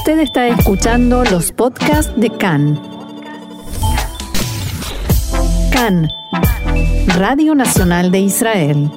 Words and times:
Usted 0.00 0.20
está 0.20 0.48
escuchando 0.48 1.22
los 1.24 1.52
podcasts 1.52 2.18
de 2.18 2.30
CAN. 2.30 2.80
CAN, 5.70 6.08
Radio 7.18 7.54
Nacional 7.54 8.10
de 8.10 8.20
Israel. 8.20 8.90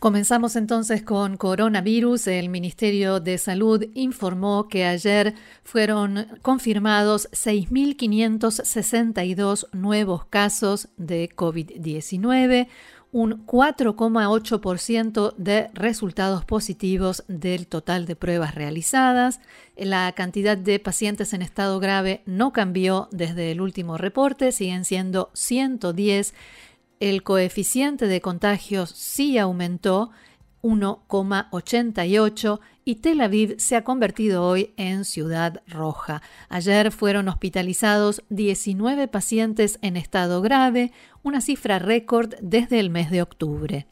Comenzamos 0.00 0.56
entonces 0.56 1.04
con 1.04 1.36
coronavirus. 1.36 2.26
El 2.26 2.48
Ministerio 2.48 3.20
de 3.20 3.38
Salud 3.38 3.84
informó 3.94 4.66
que 4.66 4.84
ayer 4.84 5.34
fueron 5.62 6.26
confirmados 6.42 7.28
6.562 7.30 9.68
nuevos 9.72 10.24
casos 10.24 10.88
de 10.96 11.28
COVID-19 11.28 12.66
un 13.10 13.46
4,8% 13.46 15.34
de 15.36 15.70
resultados 15.72 16.44
positivos 16.44 17.24
del 17.26 17.66
total 17.66 18.04
de 18.06 18.16
pruebas 18.16 18.54
realizadas. 18.54 19.40
La 19.76 20.12
cantidad 20.12 20.58
de 20.58 20.78
pacientes 20.78 21.32
en 21.32 21.42
estado 21.42 21.80
grave 21.80 22.22
no 22.26 22.52
cambió 22.52 23.08
desde 23.10 23.50
el 23.50 23.60
último 23.60 23.96
reporte, 23.96 24.52
siguen 24.52 24.84
siendo 24.84 25.30
110. 25.32 26.34
El 27.00 27.22
coeficiente 27.22 28.08
de 28.08 28.20
contagios 28.20 28.90
sí 28.90 29.38
aumentó 29.38 30.10
1,88 30.62 32.60
y 32.88 32.94
Tel 32.94 33.20
Aviv 33.20 33.56
se 33.58 33.76
ha 33.76 33.84
convertido 33.84 34.46
hoy 34.46 34.72
en 34.78 35.04
ciudad 35.04 35.60
roja. 35.66 36.22
Ayer 36.48 36.90
fueron 36.90 37.28
hospitalizados 37.28 38.22
19 38.30 39.08
pacientes 39.08 39.78
en 39.82 39.98
estado 39.98 40.40
grave, 40.40 40.90
una 41.22 41.42
cifra 41.42 41.78
récord 41.78 42.32
desde 42.40 42.80
el 42.80 42.88
mes 42.88 43.10
de 43.10 43.20
octubre. 43.20 43.86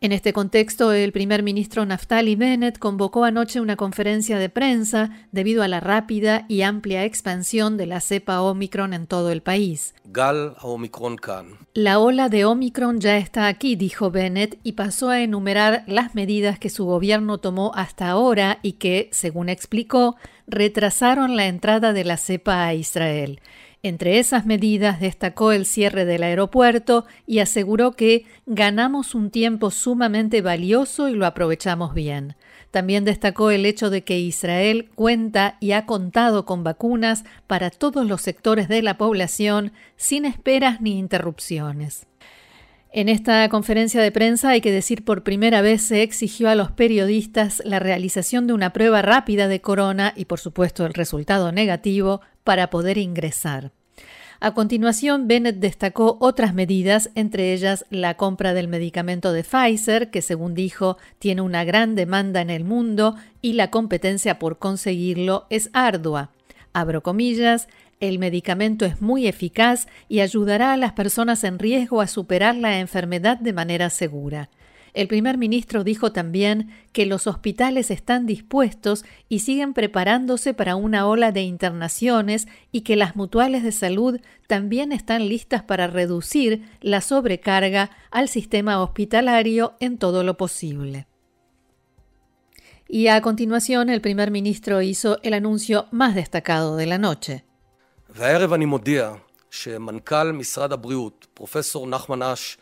En 0.00 0.12
este 0.12 0.32
contexto, 0.32 0.92
el 0.92 1.10
primer 1.10 1.42
ministro 1.42 1.84
Naftali 1.84 2.36
Bennett 2.36 2.78
convocó 2.78 3.24
anoche 3.24 3.60
una 3.60 3.74
conferencia 3.74 4.38
de 4.38 4.48
prensa 4.48 5.10
debido 5.32 5.64
a 5.64 5.68
la 5.68 5.80
rápida 5.80 6.44
y 6.46 6.62
amplia 6.62 7.04
expansión 7.04 7.76
de 7.76 7.86
la 7.86 8.00
cepa 8.00 8.40
Omicron 8.40 8.94
en 8.94 9.08
todo 9.08 9.32
el 9.32 9.42
país. 9.42 9.96
La 11.74 11.98
ola 11.98 12.28
de 12.28 12.44
Omicron 12.44 13.00
ya 13.00 13.16
está 13.16 13.48
aquí, 13.48 13.74
dijo 13.74 14.12
Bennett, 14.12 14.60
y 14.62 14.72
pasó 14.72 15.10
a 15.10 15.20
enumerar 15.20 15.82
las 15.88 16.14
medidas 16.14 16.60
que 16.60 16.70
su 16.70 16.84
gobierno 16.84 17.38
tomó 17.38 17.72
hasta 17.74 18.08
ahora 18.08 18.60
y 18.62 18.74
que, 18.74 19.08
según 19.10 19.48
explicó, 19.48 20.14
retrasaron 20.46 21.34
la 21.34 21.46
entrada 21.46 21.92
de 21.92 22.04
la 22.04 22.18
cepa 22.18 22.64
a 22.64 22.74
Israel. 22.74 23.40
Entre 23.84 24.18
esas 24.18 24.44
medidas 24.44 24.98
destacó 24.98 25.52
el 25.52 25.64
cierre 25.64 26.04
del 26.04 26.24
aeropuerto 26.24 27.06
y 27.26 27.38
aseguró 27.38 27.92
que 27.92 28.26
ganamos 28.44 29.14
un 29.14 29.30
tiempo 29.30 29.70
sumamente 29.70 30.42
valioso 30.42 31.08
y 31.08 31.14
lo 31.14 31.26
aprovechamos 31.26 31.94
bien. 31.94 32.34
También 32.72 33.04
destacó 33.04 33.52
el 33.52 33.64
hecho 33.64 33.88
de 33.88 34.02
que 34.02 34.18
Israel 34.18 34.90
cuenta 34.96 35.56
y 35.60 35.72
ha 35.72 35.86
contado 35.86 36.44
con 36.44 36.64
vacunas 36.64 37.24
para 37.46 37.70
todos 37.70 38.04
los 38.04 38.20
sectores 38.20 38.66
de 38.66 38.82
la 38.82 38.98
población 38.98 39.72
sin 39.96 40.24
esperas 40.24 40.80
ni 40.80 40.98
interrupciones. 40.98 42.07
En 42.90 43.10
esta 43.10 43.46
conferencia 43.50 44.00
de 44.00 44.10
prensa 44.10 44.50
hay 44.50 44.62
que 44.62 44.72
decir 44.72 45.04
por 45.04 45.22
primera 45.22 45.60
vez 45.60 45.82
se 45.82 46.02
exigió 46.02 46.48
a 46.48 46.54
los 46.54 46.70
periodistas 46.70 47.60
la 47.66 47.78
realización 47.78 48.46
de 48.46 48.54
una 48.54 48.72
prueba 48.72 49.02
rápida 49.02 49.46
de 49.46 49.60
corona 49.60 50.14
y 50.16 50.24
por 50.24 50.40
supuesto 50.40 50.86
el 50.86 50.94
resultado 50.94 51.52
negativo 51.52 52.22
para 52.44 52.70
poder 52.70 52.96
ingresar. 52.96 53.72
A 54.40 54.54
continuación, 54.54 55.28
Bennett 55.28 55.56
destacó 55.56 56.16
otras 56.20 56.54
medidas, 56.54 57.10
entre 57.14 57.52
ellas 57.52 57.84
la 57.90 58.16
compra 58.16 58.54
del 58.54 58.68
medicamento 58.68 59.32
de 59.32 59.42
Pfizer, 59.42 60.10
que 60.10 60.22
según 60.22 60.54
dijo 60.54 60.96
tiene 61.18 61.42
una 61.42 61.64
gran 61.64 61.94
demanda 61.94 62.40
en 62.40 62.48
el 62.48 62.64
mundo 62.64 63.16
y 63.42 63.54
la 63.54 63.70
competencia 63.70 64.38
por 64.38 64.58
conseguirlo 64.58 65.46
es 65.50 65.68
ardua. 65.74 66.30
Abro 66.72 67.02
comillas, 67.02 67.68
el 68.00 68.18
medicamento 68.18 68.84
es 68.84 69.00
muy 69.00 69.26
eficaz 69.26 69.88
y 70.08 70.20
ayudará 70.20 70.72
a 70.72 70.76
las 70.76 70.92
personas 70.92 71.44
en 71.44 71.58
riesgo 71.58 72.00
a 72.00 72.06
superar 72.06 72.54
la 72.56 72.78
enfermedad 72.78 73.38
de 73.38 73.52
manera 73.52 73.90
segura. 73.90 74.50
El 74.94 75.06
primer 75.06 75.38
ministro 75.38 75.84
dijo 75.84 76.12
también 76.12 76.70
que 76.92 77.06
los 77.06 77.26
hospitales 77.26 77.90
están 77.90 78.26
dispuestos 78.26 79.04
y 79.28 79.40
siguen 79.40 79.74
preparándose 79.74 80.54
para 80.54 80.76
una 80.76 81.06
ola 81.06 81.30
de 81.30 81.42
internaciones 81.42 82.48
y 82.72 82.80
que 82.80 82.96
las 82.96 83.14
mutuales 83.14 83.62
de 83.62 83.72
salud 83.72 84.20
también 84.46 84.92
están 84.92 85.28
listas 85.28 85.62
para 85.62 85.86
reducir 85.86 86.62
la 86.80 87.00
sobrecarga 87.00 87.90
al 88.10 88.28
sistema 88.28 88.82
hospitalario 88.82 89.74
en 89.78 89.98
todo 89.98 90.24
lo 90.24 90.36
posible. 90.36 91.06
Y 92.88 93.08
a 93.08 93.20
continuación 93.20 93.90
el 93.90 94.00
primer 94.00 94.30
ministro 94.30 94.80
hizo 94.80 95.18
el 95.22 95.34
anuncio 95.34 95.86
más 95.90 96.14
destacado 96.14 96.76
de 96.76 96.86
la 96.86 96.96
noche. 96.96 97.44
והערב 98.10 98.52
אני 98.52 98.64
מודיע 98.64 99.12
שמנכ"ל 99.50 100.32
משרד 100.32 100.72
הבריאות, 100.72 101.26
פרופסור 101.34 101.86
נחמן 101.86 102.22
אש, 102.22 102.58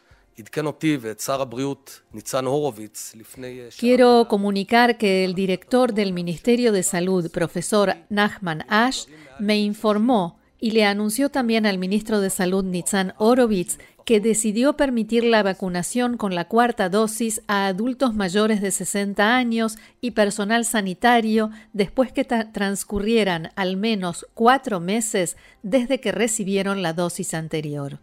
Quiero 3.78 4.28
comunicar 4.28 4.98
que 4.98 5.24
el 5.24 5.34
director 5.34 5.94
del 5.94 6.12
Ministerio 6.12 6.72
de 6.72 6.82
Salud, 6.82 7.30
profesor 7.30 7.96
Nachman 8.10 8.66
Ash, 8.68 9.06
me 9.38 9.56
informó 9.56 10.38
y 10.66 10.72
le 10.72 10.84
anunció 10.84 11.28
también 11.30 11.64
al 11.64 11.78
ministro 11.78 12.18
de 12.18 12.28
Salud, 12.28 12.64
Nitzan 12.64 13.14
Horowitz, 13.18 13.78
que 14.04 14.18
decidió 14.18 14.72
permitir 14.72 15.22
la 15.22 15.44
vacunación 15.44 16.16
con 16.16 16.34
la 16.34 16.48
cuarta 16.48 16.88
dosis 16.88 17.40
a 17.46 17.68
adultos 17.68 18.16
mayores 18.16 18.60
de 18.60 18.72
60 18.72 19.36
años 19.36 19.78
y 20.00 20.10
personal 20.10 20.64
sanitario 20.64 21.50
después 21.72 22.10
que 22.10 22.24
transcurrieran 22.24 23.52
al 23.54 23.76
menos 23.76 24.26
cuatro 24.34 24.80
meses 24.80 25.36
desde 25.62 26.00
que 26.00 26.10
recibieron 26.10 26.82
la 26.82 26.94
dosis 26.94 27.32
anterior. 27.32 28.00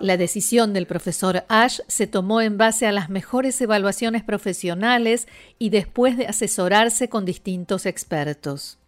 La 0.00 0.16
decisión 0.16 0.72
del 0.72 0.86
profesor 0.86 1.44
Ash 1.48 1.80
se 1.86 2.06
tomó 2.06 2.40
en 2.40 2.58
base 2.58 2.86
a 2.86 2.92
las 2.92 3.10
mejores 3.10 3.60
evaluaciones 3.60 4.22
profesionales 4.22 5.28
y 5.58 5.70
después 5.70 6.16
de 6.16 6.26
asesorarse 6.26 7.08
con 7.08 7.24
distintos 7.24 7.86
expertos. 7.86 8.78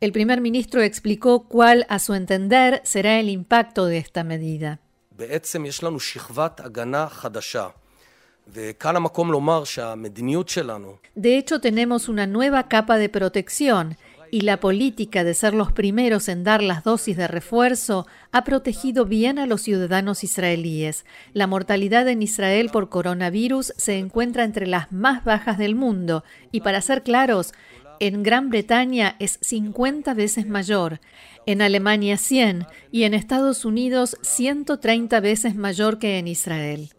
El 0.00 0.12
primer 0.12 0.40
ministro 0.40 0.82
explicó 0.82 1.48
cuál, 1.48 1.86
a 1.88 1.98
su 1.98 2.14
entender, 2.14 2.82
será 2.84 3.18
el 3.18 3.30
impacto 3.30 3.86
de 3.86 3.98
esta 3.98 4.24
medida. 4.24 4.80
De 11.14 11.36
hecho, 11.36 11.60
tenemos 11.60 12.08
una 12.08 12.26
nueva 12.26 12.68
capa 12.68 12.98
de 12.98 13.08
protección 13.08 13.96
y 14.30 14.42
la 14.42 14.60
política 14.60 15.24
de 15.24 15.34
ser 15.34 15.54
los 15.54 15.72
primeros 15.72 16.28
en 16.28 16.44
dar 16.44 16.62
las 16.62 16.84
dosis 16.84 17.16
de 17.16 17.28
refuerzo 17.28 18.06
ha 18.32 18.44
protegido 18.44 19.04
bien 19.04 19.38
a 19.38 19.46
los 19.46 19.62
ciudadanos 19.62 20.24
israelíes. 20.24 21.04
La 21.32 21.46
mortalidad 21.46 22.08
en 22.08 22.22
Israel 22.22 22.70
por 22.72 22.88
coronavirus 22.88 23.72
se 23.76 23.98
encuentra 23.98 24.44
entre 24.44 24.66
las 24.66 24.92
más 24.92 25.24
bajas 25.24 25.58
del 25.58 25.74
mundo 25.74 26.24
y, 26.52 26.60
para 26.60 26.80
ser 26.80 27.02
claros, 27.02 27.52
en 28.00 28.22
Gran 28.22 28.50
Bretaña 28.50 29.16
es 29.18 29.38
50 29.40 30.12
veces 30.14 30.46
mayor, 30.46 31.00
en 31.46 31.62
Alemania 31.62 32.16
100 32.16 32.66
y 32.90 33.04
en 33.04 33.14
Estados 33.14 33.64
Unidos 33.64 34.16
130 34.22 35.20
veces 35.20 35.54
mayor 35.54 35.98
que 35.98 36.18
en 36.18 36.28
Israel. 36.28 36.90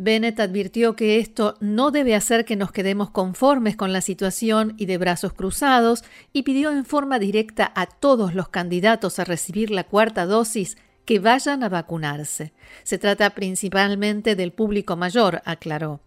Bennett 0.00 0.38
advirtió 0.38 0.94
que 0.94 1.18
esto 1.18 1.56
no 1.58 1.90
debe 1.90 2.14
hacer 2.14 2.44
que 2.44 2.54
nos 2.54 2.70
quedemos 2.70 3.10
conformes 3.10 3.74
con 3.74 3.92
la 3.92 4.00
situación 4.00 4.74
y 4.78 4.86
de 4.86 4.96
brazos 4.96 5.32
cruzados 5.32 6.04
y 6.32 6.44
pidió 6.44 6.70
en 6.70 6.84
forma 6.84 7.18
directa 7.18 7.72
a 7.74 7.86
todos 7.86 8.32
los 8.32 8.48
candidatos 8.48 9.18
a 9.18 9.24
recibir 9.24 9.72
la 9.72 9.82
cuarta 9.82 10.24
dosis 10.24 10.76
que 11.04 11.18
vayan 11.18 11.64
a 11.64 11.68
vacunarse. 11.68 12.52
Se 12.84 12.98
trata 12.98 13.30
principalmente 13.30 14.36
del 14.36 14.52
público 14.52 14.94
mayor, 14.94 15.42
aclaró. 15.44 16.00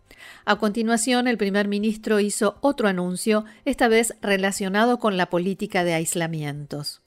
A 0.45 0.55
continuación, 0.55 1.27
el 1.27 1.37
primer 1.37 1.67
ministro 1.67 2.21
hizo 2.21 2.57
otro 2.61 2.87
anuncio, 2.87 3.43
esta 3.65 3.89
vez 3.89 4.15
relacionado 4.21 4.99
con 4.99 5.17
la 5.17 5.29
política 5.29 5.83
de 5.83 5.95
aislamientos. 5.95 7.01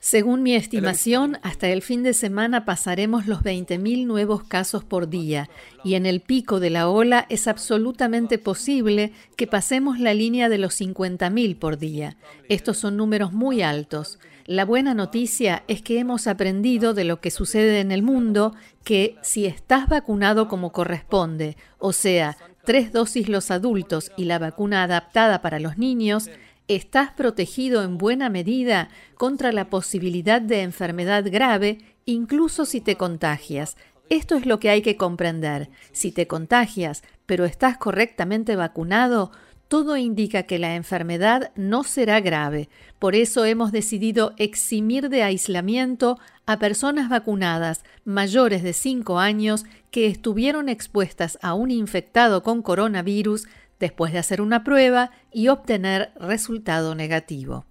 Según 0.00 0.44
mi 0.44 0.54
estimación, 0.54 1.38
hasta 1.42 1.68
el 1.68 1.82
fin 1.82 2.04
de 2.04 2.14
semana 2.14 2.64
pasaremos 2.64 3.26
los 3.26 3.40
20.000 3.42 4.06
nuevos 4.06 4.44
casos 4.44 4.84
por 4.84 5.08
día 5.08 5.50
y 5.82 5.94
en 5.94 6.06
el 6.06 6.20
pico 6.20 6.60
de 6.60 6.70
la 6.70 6.88
ola 6.88 7.26
es 7.28 7.48
absolutamente 7.48 8.38
posible 8.38 9.12
que 9.36 9.48
pasemos 9.48 9.98
la 9.98 10.14
línea 10.14 10.48
de 10.48 10.58
los 10.58 10.80
50.000 10.80 11.58
por 11.58 11.78
día. 11.78 12.16
Estos 12.48 12.78
son 12.78 12.96
números 12.96 13.32
muy 13.32 13.60
altos. 13.62 14.20
La 14.46 14.64
buena 14.64 14.94
noticia 14.94 15.64
es 15.66 15.82
que 15.82 15.98
hemos 15.98 16.28
aprendido 16.28 16.94
de 16.94 17.04
lo 17.04 17.20
que 17.20 17.32
sucede 17.32 17.80
en 17.80 17.90
el 17.90 18.02
mundo 18.02 18.54
que 18.84 19.16
si 19.20 19.46
estás 19.46 19.88
vacunado 19.88 20.46
como 20.46 20.70
corresponde, 20.70 21.56
o 21.78 21.92
sea, 21.92 22.38
tres 22.68 22.92
dosis 22.92 23.30
los 23.30 23.50
adultos 23.50 24.12
y 24.18 24.26
la 24.26 24.38
vacuna 24.38 24.82
adaptada 24.82 25.40
para 25.40 25.58
los 25.58 25.78
niños, 25.78 26.28
estás 26.68 27.10
protegido 27.12 27.82
en 27.82 27.96
buena 27.96 28.28
medida 28.28 28.90
contra 29.14 29.52
la 29.52 29.70
posibilidad 29.70 30.42
de 30.42 30.60
enfermedad 30.60 31.24
grave, 31.30 31.78
incluso 32.04 32.66
si 32.66 32.82
te 32.82 32.96
contagias. 32.96 33.78
Esto 34.10 34.36
es 34.36 34.44
lo 34.44 34.60
que 34.60 34.68
hay 34.68 34.82
que 34.82 34.98
comprender. 34.98 35.70
Si 35.92 36.12
te 36.12 36.26
contagias, 36.26 37.04
pero 37.24 37.46
estás 37.46 37.78
correctamente 37.78 38.54
vacunado, 38.54 39.32
todo 39.68 39.96
indica 39.96 40.44
que 40.44 40.58
la 40.58 40.74
enfermedad 40.74 41.52
no 41.54 41.84
será 41.84 42.20
grave. 42.20 42.68
Por 42.98 43.14
eso 43.14 43.44
hemos 43.44 43.70
decidido 43.70 44.32
eximir 44.38 45.10
de 45.10 45.22
aislamiento 45.22 46.18
a 46.46 46.58
personas 46.58 47.10
vacunadas 47.10 47.84
mayores 48.04 48.62
de 48.62 48.72
5 48.72 49.18
años 49.18 49.66
que 49.90 50.06
estuvieron 50.06 50.68
expuestas 50.68 51.38
a 51.42 51.54
un 51.54 51.70
infectado 51.70 52.42
con 52.42 52.62
coronavirus 52.62 53.46
después 53.78 54.12
de 54.12 54.18
hacer 54.18 54.40
una 54.40 54.64
prueba 54.64 55.10
y 55.32 55.48
obtener 55.48 56.12
resultado 56.18 56.94
negativo. 56.94 57.64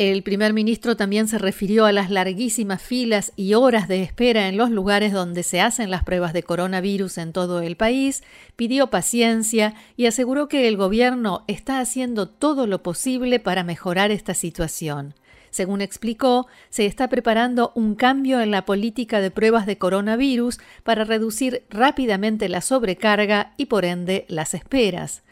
El 0.00 0.22
primer 0.22 0.54
ministro 0.54 0.96
también 0.96 1.28
se 1.28 1.36
refirió 1.36 1.84
a 1.84 1.92
las 1.92 2.08
larguísimas 2.08 2.80
filas 2.80 3.34
y 3.36 3.52
horas 3.52 3.86
de 3.86 4.02
espera 4.02 4.48
en 4.48 4.56
los 4.56 4.70
lugares 4.70 5.12
donde 5.12 5.42
se 5.42 5.60
hacen 5.60 5.90
las 5.90 6.04
pruebas 6.04 6.32
de 6.32 6.42
coronavirus 6.42 7.18
en 7.18 7.34
todo 7.34 7.60
el 7.60 7.76
país, 7.76 8.22
pidió 8.56 8.88
paciencia 8.88 9.74
y 9.98 10.06
aseguró 10.06 10.48
que 10.48 10.68
el 10.68 10.78
gobierno 10.78 11.44
está 11.48 11.80
haciendo 11.80 12.30
todo 12.30 12.66
lo 12.66 12.82
posible 12.82 13.40
para 13.40 13.62
mejorar 13.62 14.10
esta 14.10 14.32
situación. 14.32 15.12
Según 15.50 15.82
explicó, 15.82 16.46
se 16.70 16.86
está 16.86 17.10
preparando 17.10 17.70
un 17.74 17.94
cambio 17.94 18.40
en 18.40 18.50
la 18.50 18.64
política 18.64 19.20
de 19.20 19.30
pruebas 19.30 19.66
de 19.66 19.76
coronavirus 19.76 20.60
para 20.82 21.04
reducir 21.04 21.64
rápidamente 21.68 22.48
la 22.48 22.62
sobrecarga 22.62 23.52
y 23.58 23.66
por 23.66 23.84
ende 23.84 24.24
las 24.28 24.54
esperas. 24.54 25.24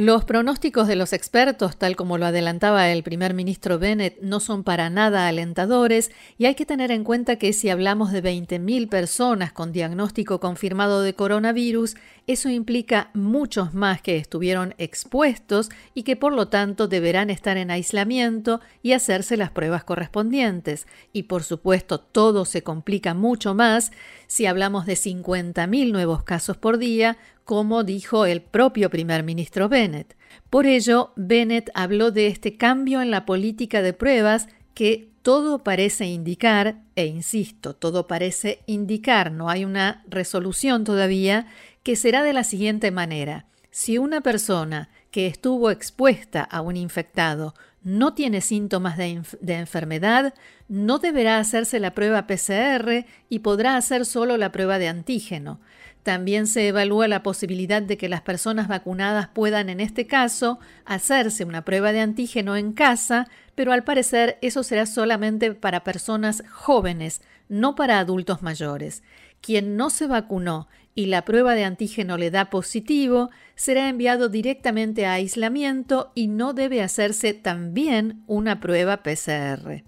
Los 0.00 0.24
pronósticos 0.24 0.86
de 0.86 0.94
los 0.94 1.12
expertos, 1.12 1.76
tal 1.76 1.96
como 1.96 2.18
lo 2.18 2.26
adelantaba 2.26 2.88
el 2.92 3.02
primer 3.02 3.34
ministro 3.34 3.80
Bennett, 3.80 4.20
no 4.20 4.38
son 4.38 4.62
para 4.62 4.90
nada 4.90 5.26
alentadores 5.26 6.12
y 6.36 6.46
hay 6.46 6.54
que 6.54 6.64
tener 6.64 6.92
en 6.92 7.02
cuenta 7.02 7.34
que 7.34 7.52
si 7.52 7.68
hablamos 7.68 8.12
de 8.12 8.22
20.000 8.22 8.88
personas 8.88 9.52
con 9.52 9.72
diagnóstico 9.72 10.38
confirmado 10.38 11.02
de 11.02 11.14
coronavirus, 11.14 11.96
eso 12.28 12.48
implica 12.48 13.10
muchos 13.12 13.74
más 13.74 14.00
que 14.00 14.18
estuvieron 14.18 14.72
expuestos 14.78 15.68
y 15.94 16.04
que 16.04 16.14
por 16.14 16.32
lo 16.32 16.46
tanto 16.46 16.86
deberán 16.86 17.28
estar 17.28 17.56
en 17.56 17.72
aislamiento 17.72 18.60
y 18.84 18.92
hacerse 18.92 19.36
las 19.36 19.50
pruebas 19.50 19.82
correspondientes. 19.82 20.86
Y 21.12 21.24
por 21.24 21.42
supuesto 21.42 21.98
todo 21.98 22.44
se 22.44 22.62
complica 22.62 23.14
mucho 23.14 23.52
más 23.52 23.90
si 24.28 24.46
hablamos 24.46 24.86
de 24.86 24.92
50.000 24.92 25.90
nuevos 25.90 26.22
casos 26.22 26.56
por 26.56 26.78
día 26.78 27.18
como 27.48 27.82
dijo 27.82 28.26
el 28.26 28.42
propio 28.42 28.90
primer 28.90 29.22
ministro 29.22 29.70
Bennett. 29.70 30.18
Por 30.50 30.66
ello, 30.66 31.14
Bennett 31.16 31.70
habló 31.72 32.10
de 32.10 32.26
este 32.26 32.58
cambio 32.58 33.00
en 33.00 33.10
la 33.10 33.24
política 33.24 33.80
de 33.80 33.94
pruebas 33.94 34.48
que 34.74 35.08
todo 35.22 35.64
parece 35.64 36.04
indicar, 36.04 36.82
e 36.94 37.06
insisto, 37.06 37.74
todo 37.74 38.06
parece 38.06 38.58
indicar, 38.66 39.32
no 39.32 39.48
hay 39.48 39.64
una 39.64 40.04
resolución 40.08 40.84
todavía, 40.84 41.46
que 41.82 41.96
será 41.96 42.22
de 42.22 42.34
la 42.34 42.44
siguiente 42.44 42.90
manera. 42.90 43.46
Si 43.70 43.96
una 43.96 44.20
persona 44.20 44.90
que 45.10 45.26
estuvo 45.26 45.70
expuesta 45.70 46.42
a 46.42 46.60
un 46.60 46.76
infectado 46.76 47.54
no 47.82 48.14
tiene 48.14 48.40
síntomas 48.40 48.96
de, 48.96 49.22
enfermedad, 49.46 50.34
no 50.68 50.98
deberá 50.98 51.38
hacerse 51.38 51.80
la 51.80 51.94
prueba 51.94 52.26
PCR 52.26 53.06
y 53.28 53.38
podrá 53.40 53.76
hacer 53.76 54.04
solo 54.04 54.36
la 54.36 54.52
prueba 54.52 54.78
de 54.78 54.88
antígeno. 54.88 55.60
También 56.02 56.46
se 56.46 56.68
evalúa 56.68 57.08
la 57.08 57.22
posibilidad 57.22 57.82
de 57.82 57.96
que 57.96 58.08
las 58.08 58.22
personas 58.22 58.68
vacunadas 58.68 59.28
puedan, 59.28 59.68
en 59.68 59.80
este 59.80 60.06
caso, 60.06 60.58
hacerse 60.84 61.44
una 61.44 61.64
prueba 61.64 61.92
de 61.92 62.00
antígeno 62.00 62.56
en 62.56 62.72
casa, 62.72 63.28
pero 63.58 63.72
al 63.72 63.82
parecer 63.82 64.38
eso 64.40 64.62
será 64.62 64.86
solamente 64.86 65.52
para 65.52 65.82
personas 65.82 66.44
jóvenes, 66.48 67.22
no 67.48 67.74
para 67.74 67.98
adultos 67.98 68.40
mayores. 68.40 69.02
Quien 69.40 69.76
no 69.76 69.90
se 69.90 70.06
vacunó 70.06 70.68
y 70.94 71.06
la 71.06 71.24
prueba 71.24 71.56
de 71.56 71.64
antígeno 71.64 72.18
le 72.18 72.30
da 72.30 72.50
positivo, 72.50 73.30
será 73.56 73.88
enviado 73.88 74.28
directamente 74.28 75.06
a 75.06 75.14
aislamiento 75.14 76.12
y 76.14 76.28
no 76.28 76.52
debe 76.52 76.82
hacerse 76.82 77.34
también 77.34 78.22
una 78.28 78.60
prueba 78.60 79.02
PCR. 79.02 79.82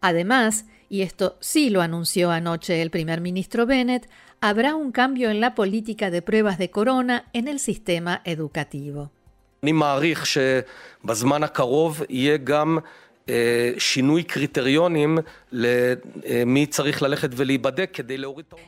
Además, 0.00 0.64
y 0.88 1.02
esto 1.02 1.36
sí 1.40 1.68
lo 1.68 1.82
anunció 1.82 2.30
anoche 2.30 2.80
el 2.80 2.90
primer 2.90 3.20
ministro 3.20 3.66
Bennett, 3.66 4.08
habrá 4.40 4.76
un 4.76 4.92
cambio 4.92 5.28
en 5.28 5.40
la 5.40 5.54
política 5.54 6.10
de 6.10 6.22
pruebas 6.22 6.56
de 6.56 6.70
corona 6.70 7.28
en 7.34 7.48
el 7.48 7.58
sistema 7.58 8.22
educativo. 8.24 9.12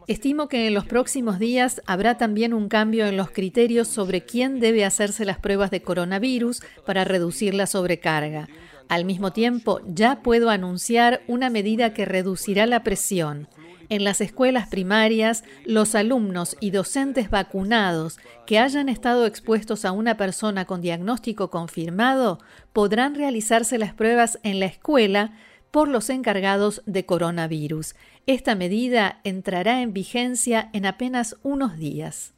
Estimo 0.07 0.49
que 0.49 0.69
en 0.69 0.75
los 0.75 0.87
próximos 0.87 1.39
días 1.39 1.83
habrá 1.85 2.17
también 2.17 2.55
un 2.55 2.69
cambio 2.69 3.07
en 3.07 3.19
los 3.19 3.31
criterios 3.31 3.87
sobre 3.87 4.25
quién 4.25 4.59
debe 4.59 4.87
hacerse 4.87 5.27
las 5.27 5.39
pruebas 5.39 5.71
de 5.71 5.83
coronavirus 5.83 6.63
para 6.87 7.05
reducir 7.05 7.53
la 7.53 7.67
sobrecarga. 7.67 8.49
Al 8.89 9.05
mismo 9.05 9.33
tiempo, 9.33 9.81
ya 9.87 10.23
puedo 10.23 10.49
anunciar 10.49 11.21
una 11.27 11.51
medida 11.51 11.93
que 11.93 12.07
reducirá 12.07 12.65
la 12.65 12.83
presión. 12.83 13.49
En 13.89 14.05
las 14.05 14.21
escuelas 14.21 14.69
primarias, 14.69 15.45
los 15.65 15.95
alumnos 15.95 16.57
y 16.61 16.71
docentes 16.71 17.31
vacunados 17.31 18.19
que 18.47 18.59
hayan 18.59 18.89
estado 18.89 19.27
expuestos 19.27 19.85
a 19.85 19.93
una 19.93 20.17
persona 20.17 20.65
con 20.65 20.81
diagnóstico 20.81 21.51
confirmado 21.51 22.39
podrán 22.73 23.15
realizarse 23.15 23.79
las 23.79 23.95
pruebas 23.95 24.39
en 24.43 24.61
la 24.61 24.67
escuela 24.67 25.33
por 25.71 25.89
los 25.89 26.11
encargados 26.11 26.83
de 26.87 27.05
coronavirus. 27.07 27.95
Esta 28.27 28.55
medida 28.55 29.21
entrará 29.25 29.83
en 29.83 29.93
vigencia 29.93 30.71
en 30.73 30.87
apenas 30.87 31.37
unos 31.43 31.77
días. 31.77 32.36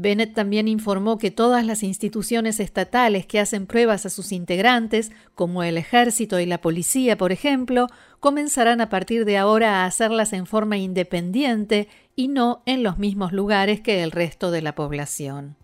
Bennett 0.00 0.32
también 0.32 0.68
informó 0.68 1.18
que 1.18 1.32
todas 1.32 1.66
las 1.66 1.82
instituciones 1.82 2.60
estatales 2.60 3.26
que 3.26 3.40
hacen 3.40 3.66
pruebas 3.66 4.06
a 4.06 4.10
sus 4.10 4.30
integrantes, 4.30 5.10
como 5.34 5.64
el 5.64 5.76
ejército 5.76 6.38
y 6.38 6.46
la 6.46 6.60
policía, 6.60 7.18
por 7.18 7.32
ejemplo, 7.32 7.88
comenzarán 8.20 8.80
a 8.80 8.90
partir 8.90 9.24
de 9.24 9.38
ahora 9.38 9.82
a 9.82 9.86
hacerlas 9.86 10.32
en 10.32 10.46
forma 10.46 10.76
independiente 10.76 11.88
y 12.14 12.28
no 12.28 12.62
en 12.64 12.84
los 12.84 12.98
mismos 12.98 13.32
lugares 13.32 13.80
que 13.80 14.04
el 14.04 14.12
resto 14.12 14.52
de 14.52 14.62
la 14.62 14.76
población. 14.76 15.56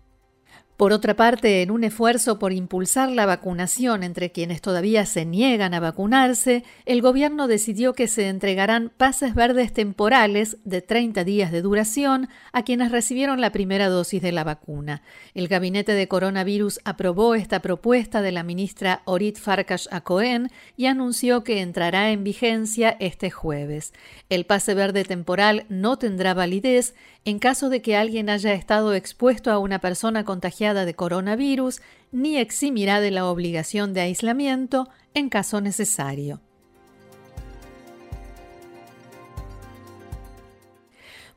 Por 0.77 0.91
otra 0.91 1.15
parte, 1.15 1.61
en 1.61 1.71
un 1.71 1.85
esfuerzo 1.85 2.37
por 2.37 2.51
impulsar 2.51 3.09
la 3.09 3.25
vacunación 3.25 4.03
entre 4.03 4.33
quienes 4.33 4.59
todavía 4.59 5.05
se 5.05 5.23
niegan 5.23 5.73
a 5.73 5.79
vacunarse, 5.79 6.65
el 6.85 7.01
gobierno 7.01 7.47
decidió 7.47 7.93
que 7.93 8.09
se 8.09 8.27
entregarán 8.27 8.91
pases 8.97 9.35
verdes 9.35 9.71
temporales 9.71 10.57
de 10.65 10.81
30 10.81 11.23
días 11.23 11.53
de 11.53 11.61
duración 11.61 12.27
a 12.51 12.63
quienes 12.63 12.91
recibieron 12.91 13.39
la 13.39 13.53
primera 13.53 13.87
dosis 13.87 14.21
de 14.21 14.33
la 14.33 14.43
vacuna. 14.43 15.01
El 15.33 15.47
gabinete 15.47 15.93
de 15.93 16.09
coronavirus 16.09 16.81
aprobó 16.83 17.35
esta 17.35 17.61
propuesta 17.61 18.21
de 18.21 18.33
la 18.33 18.43
ministra 18.43 19.01
Orit 19.05 19.37
Farkash 19.37 19.87
Acohen 19.91 20.51
y 20.75 20.87
anunció 20.87 21.45
que 21.45 21.61
entrará 21.61 22.11
en 22.11 22.25
vigencia 22.25 22.97
este 22.99 23.31
jueves. 23.31 23.93
El 24.27 24.45
pase 24.45 24.73
verde 24.73 25.05
temporal 25.05 25.67
no 25.69 25.97
tendrá 25.97 26.33
validez 26.33 26.95
en 27.23 27.39
caso 27.39 27.69
de 27.69 27.81
que 27.81 27.95
alguien 27.95 28.29
haya 28.29 28.53
estado 28.53 28.93
expuesto 28.93 29.51
a 29.51 29.57
una 29.57 29.79
persona 29.79 30.25
contagiada 30.25 30.64
de 30.73 30.95
coronavirus, 30.95 31.81
ni 32.11 32.37
eximirá 32.37 32.99
de 32.99 33.11
la 33.11 33.25
obligación 33.25 33.93
de 33.93 34.01
aislamiento 34.01 34.89
en 35.13 35.29
caso 35.29 35.61
necesario. 35.61 36.41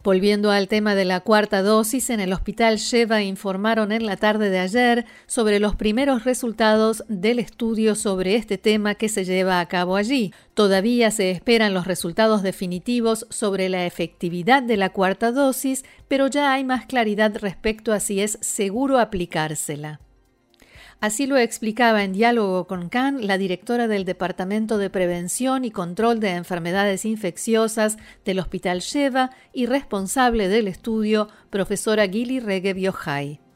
Volviendo 0.08 0.50
al 0.50 0.68
tema 0.68 0.94
de 0.94 1.04
la 1.04 1.20
cuarta 1.20 1.60
dosis, 1.60 2.08
en 2.08 2.18
el 2.18 2.32
hospital 2.32 2.78
Sheva 2.78 3.22
informaron 3.22 3.92
en 3.92 4.06
la 4.06 4.16
tarde 4.16 4.48
de 4.48 4.58
ayer 4.58 5.04
sobre 5.26 5.60
los 5.60 5.76
primeros 5.76 6.24
resultados 6.24 7.04
del 7.08 7.38
estudio 7.38 7.94
sobre 7.94 8.34
este 8.34 8.56
tema 8.56 8.94
que 8.94 9.10
se 9.10 9.26
lleva 9.26 9.60
a 9.60 9.68
cabo 9.68 9.96
allí. 9.96 10.32
Todavía 10.54 11.10
se 11.10 11.30
esperan 11.30 11.74
los 11.74 11.86
resultados 11.86 12.42
definitivos 12.42 13.26
sobre 13.28 13.68
la 13.68 13.84
efectividad 13.84 14.62
de 14.62 14.78
la 14.78 14.88
cuarta 14.88 15.30
dosis, 15.30 15.84
pero 16.08 16.26
ya 16.28 16.54
hay 16.54 16.64
más 16.64 16.86
claridad 16.86 17.36
respecto 17.36 17.92
a 17.92 18.00
si 18.00 18.22
es 18.22 18.38
seguro 18.40 18.98
aplicársela. 19.00 20.00
Así 21.00 21.28
lo 21.28 21.36
explicaba 21.36 22.02
en 22.02 22.12
diálogo 22.12 22.66
con 22.66 22.88
Khan 22.88 23.24
la 23.24 23.38
directora 23.38 23.86
del 23.86 24.04
Departamento 24.04 24.78
de 24.78 24.90
Prevención 24.90 25.64
y 25.64 25.70
Control 25.70 26.18
de 26.18 26.30
Enfermedades 26.30 27.04
Infecciosas 27.04 27.98
del 28.24 28.40
Hospital 28.40 28.80
Sheva 28.80 29.30
y 29.52 29.66
responsable 29.66 30.48
del 30.48 30.66
estudio, 30.66 31.28
profesora 31.50 32.08
Gili 32.08 32.40
Regev 32.40 32.78
Yochai. 32.78 33.47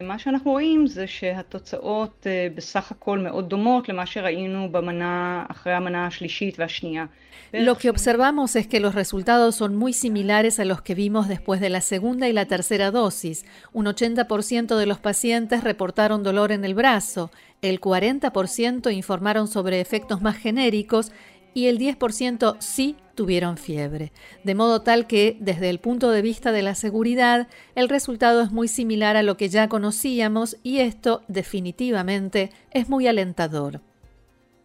מה 0.00 0.18
שאנחנו 0.18 0.50
רואים 0.50 0.86
זה 0.86 1.06
שהתוצאות 1.06 2.26
בסך 2.54 2.90
הכל 2.90 3.18
מאוד 3.18 3.48
דומות 3.48 3.88
למה 3.88 4.06
שראינו 4.06 4.68
במנה, 4.72 5.44
אחרי 5.48 5.72
המנה 5.72 6.06
השלישית 6.06 6.58
והשנייה. 6.58 7.06
Lo 7.52 7.78
que 7.78 7.88
observamos 7.88 8.56
es 8.56 8.66
que 8.66 8.80
los 8.80 8.94
resultados 8.94 9.54
son 9.54 9.76
muy 9.76 9.92
similares 9.92 10.58
a 10.58 10.64
los 10.64 10.82
que 10.82 10.94
vimos 10.94 11.28
después 11.28 11.60
de 11.60 11.70
la 11.70 11.80
segunda 11.80 12.28
y 12.28 12.32
la 12.32 12.46
tercera 12.46 12.90
dosis. 12.90 13.46
Un 13.72 13.86
80% 13.86 14.76
de 14.76 14.86
los 14.86 14.98
pacientes 14.98 15.64
reportaron 15.64 16.22
dolor 16.22 16.52
en 16.52 16.64
el 16.64 16.74
brazo, 16.74 17.30
el 17.62 17.80
40% 17.80 18.92
informaron 18.92 19.48
sobre 19.48 19.80
efectos 19.80 20.20
más 20.20 20.36
genéricos 20.36 21.12
y 21.53 21.67
el 21.67 21.77
10% 21.79 22.55
sí 22.59 22.95
tuvieron 23.15 23.57
fiebre, 23.57 24.11
de 24.43 24.55
modo 24.55 24.81
tal 24.81 25.07
que, 25.07 25.37
desde 25.39 25.69
el 25.69 25.79
punto 25.79 26.11
de 26.11 26.21
vista 26.21 26.51
de 26.51 26.61
la 26.61 26.75
seguridad, 26.75 27.47
el 27.75 27.89
resultado 27.89 28.41
es 28.41 28.51
muy 28.51 28.67
similar 28.67 29.17
a 29.17 29.23
lo 29.23 29.37
que 29.37 29.49
ya 29.49 29.67
conocíamos 29.67 30.57
y 30.63 30.79
esto 30.79 31.23
definitivamente 31.27 32.51
es 32.71 32.89
muy 32.89 33.07
alentador. 33.07 33.81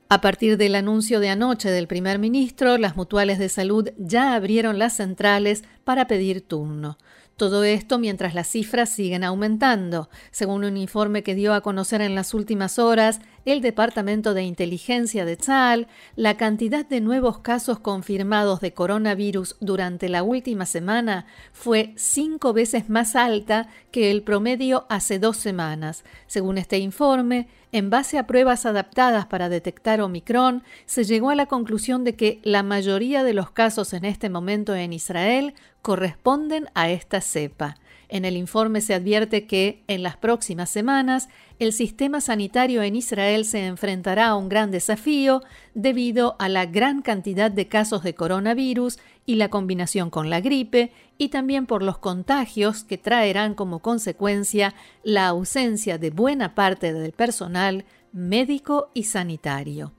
A 0.09 0.21
partir 0.21 0.57
del 0.57 0.77
anuncio 0.77 1.19
de 1.19 1.31
anoche 1.31 1.69
del 1.69 1.89
primer 1.89 2.21
ministro, 2.21 2.79
las 2.79 2.97
mutuales 2.97 3.41
de 3.41 3.49
salud 3.49 3.91
ya 3.99 4.35
abrieron 4.35 4.79
las 4.79 4.95
centrales 4.95 5.65
para 5.83 6.07
pedir 6.07 6.43
turno. 6.43 6.97
Todo 7.37 7.65
esto 7.65 7.99
mientras 7.99 8.33
las 8.33 8.47
cifras 8.47 8.89
siguen 8.89 9.25
aumentando. 9.25 10.09
Según 10.31 10.65
un 10.65 10.77
informe 10.77 11.23
que 11.23 11.35
dio 11.35 11.53
a 11.53 11.61
conocer 11.61 12.01
en 12.01 12.15
las 12.15 12.35
últimas 12.35 12.79
horas 12.79 13.21
el 13.47 13.61
Departamento 13.61 14.35
de 14.35 14.43
Inteligencia 14.43 15.25
de 15.25 15.37
Tzal, 15.37 15.87
la 16.17 16.37
cantidad 16.37 16.85
de 16.85 17.01
nuevos 17.01 17.39
casos 17.39 17.79
confirmados 17.79 18.61
de 18.61 18.75
coronavirus 18.75 19.57
durante 19.61 20.09
la 20.09 20.25
última 20.25 20.67
semana 20.67 21.27
fue 21.53 21.95
cinco 21.97 22.53
veces 22.53 22.91
más 22.91 23.15
alta 23.15 23.69
que 23.93 24.11
el 24.11 24.25
promedio 24.25 24.85
hace 24.89 25.21
dos 25.21 25.37
semanas. 25.37 26.05
Según 26.27 26.59
este 26.59 26.79
informe, 26.79 27.47
en 27.71 27.89
base 27.89 28.19
a 28.19 28.27
pruebas 28.27 28.67
adaptadas 28.67 29.27
para 29.27 29.49
detectar 29.49 30.01
Omicron, 30.01 30.65
se 30.85 31.05
llegó 31.05 31.31
a 31.31 31.37
la 31.37 31.47
conclusión 31.47 32.03
de 32.03 32.17
que 32.17 32.41
la 32.43 32.65
mayoría 32.65 33.23
de 33.23 33.33
los 33.33 33.53
casos 33.53 33.93
en 33.93 34.05
este 34.05 34.29
momento 34.29 34.75
en 34.75 34.93
Israel 34.93 35.55
corresponden 35.83 36.67
a 36.75 36.91
esta 36.91 37.21
cepa. 37.21 37.77
En 38.09 38.25
el 38.25 38.37
informe 38.37 38.81
se 38.81 38.95
advierte 38.95 39.47
que, 39.47 39.83
en 39.89 40.03
las 40.03 40.17
próximas 40.17 40.71
semanas, 40.71 41.29
el 41.59 41.73
sistema 41.73 42.21
sanitario 42.21 42.83
en 42.83 42.95
Israel 42.95 43.45
se 43.45 43.67
enfrentará 43.67 44.29
a 44.29 44.37
un 44.37 44.49
gran 44.49 44.71
desafío 44.71 45.43
debido 45.75 46.37
a 46.39 46.49
la 46.49 46.67
gran 46.67 47.03
cantidad 47.03 47.51
de 47.51 47.67
casos 47.67 48.03
de 48.03 48.15
coronavirus 48.15 48.99
y 49.25 49.35
la 49.35 49.49
combinación 49.49 50.11
con 50.11 50.31
la 50.31 50.41
gripe, 50.41 50.93
y 51.19 51.31
también 51.31 51.67
por 51.67 51.83
los 51.83 51.99
contagios 51.99 52.85
que 52.85 52.99
traerán 52.99 53.55
como 53.55 53.81
consecuencia 53.81 54.75
la 55.03 55.27
ausencia 55.29 55.99
de 55.99 56.11
buena 56.11 56.55
parte 56.55 56.93
del 56.93 57.13
personal 57.13 57.85
médico 58.13 58.91
y 58.95 59.05
sanitario. 59.05 59.93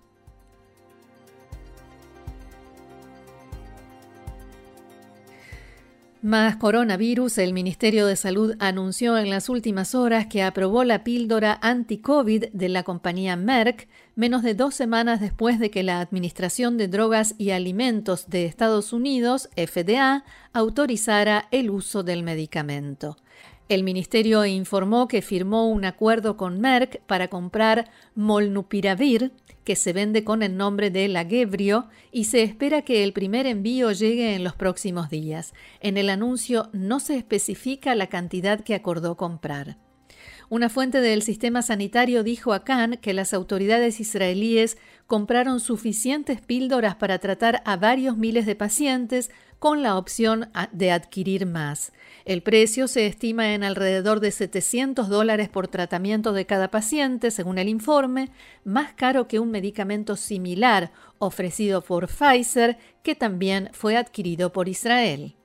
Más 6.24 6.56
coronavirus, 6.56 7.38
el 7.38 7.54
Ministerio 7.54 8.08
de 8.08 8.16
Salud 8.16 8.56
anunció 8.58 9.20
en 9.20 9.30
las 9.30 9.50
últimas 9.50 9.94
horas 9.94 10.26
que 10.26 10.42
aprobó 10.42 10.84
la 10.84 11.04
píldora 11.04 11.60
anti-COVID 11.62 12.46
de 12.54 12.70
la 12.70 12.82
compañía 12.82 13.36
Merck, 13.36 13.88
menos 14.16 14.42
de 14.42 14.56
dos 14.56 14.74
semanas 14.74 15.22
después 15.22 15.60
de 15.60 15.70
que 15.70 15.84
la 15.84 16.02
Administración 16.02 16.76
de 16.76 16.88
Drogas 16.88 17.36
y 17.38 17.52
Alimentos 17.52 18.32
de 18.32 18.46
Estados 18.46 18.94
Unidos, 18.94 19.50
FDA, 19.56 20.24
autorizara 20.54 21.48
el 21.52 21.70
uso 21.70 22.02
del 22.02 22.24
medicamento. 22.24 23.18
El 23.70 23.84
ministerio 23.84 24.44
informó 24.46 25.08
que 25.08 25.22
firmó 25.22 25.70
un 25.70 25.86
acuerdo 25.86 26.36
con 26.36 26.60
Merck 26.60 27.00
para 27.02 27.28
comprar 27.28 27.92
Molnupiravir, 28.16 29.34
que 29.68 29.76
se 29.76 29.92
vende 29.92 30.24
con 30.24 30.44
el 30.44 30.56
nombre 30.56 30.92
de 30.92 31.10
Lagebrio 31.10 31.90
y 32.10 32.24
se 32.24 32.42
espera 32.42 32.84
que 32.84 33.04
el 33.04 33.12
primer 33.12 33.46
envío 33.46 33.92
llegue 33.92 34.34
en 34.34 34.46
los 34.46 34.56
próximos 34.56 35.10
días. 35.10 35.54
En 35.82 35.98
el 35.98 36.10
anuncio 36.10 36.70
no 36.72 37.02
se 37.02 37.18
especifica 37.18 37.94
la 37.94 38.08
cantidad 38.08 38.62
que 38.62 38.76
acordó 38.76 39.18
comprar. 39.18 39.76
Una 40.48 40.70
fuente 40.70 41.02
del 41.02 41.22
sistema 41.22 41.62
sanitario 41.62 42.24
dijo 42.24 42.54
a 42.54 42.64
Khan 42.64 42.96
que 43.02 43.12
las 43.12 43.34
autoridades 43.34 44.00
israelíes 44.00 44.78
compraron 45.06 45.60
suficientes 45.60 46.40
píldoras 46.40 46.96
para 46.96 47.20
tratar 47.20 47.62
a 47.66 47.76
varios 47.76 48.16
miles 48.16 48.46
de 48.46 48.56
pacientes 48.56 49.32
con 49.60 49.84
la 49.84 49.98
opción 49.98 50.50
de 50.72 50.92
adquirir 50.92 51.46
más. 51.46 51.92
El 52.26 52.44
precio 52.44 52.88
se 52.88 53.08
estima 53.08 53.54
en 53.54 53.64
alrededor 53.64 54.20
de 54.20 54.32
700 54.32 55.08
dólares 55.08 55.50
por 55.50 55.68
tratamiento 55.68 56.34
de 56.34 56.46
cada 56.46 56.70
paciente, 56.70 57.32
según 57.32 57.58
el 57.58 57.70
informe, 57.70 58.32
más 58.64 58.94
caro 58.94 59.28
que 59.28 59.40
un 59.40 59.50
medicamento 59.50 60.16
similar 60.16 60.92
ofrecido 61.20 61.82
por 61.82 62.08
Pfizer, 62.08 62.78
que 63.02 63.16
también 63.16 63.70
fue 63.74 63.98
adquirido 63.98 64.52
por 64.52 64.68
Israel. 64.68 65.36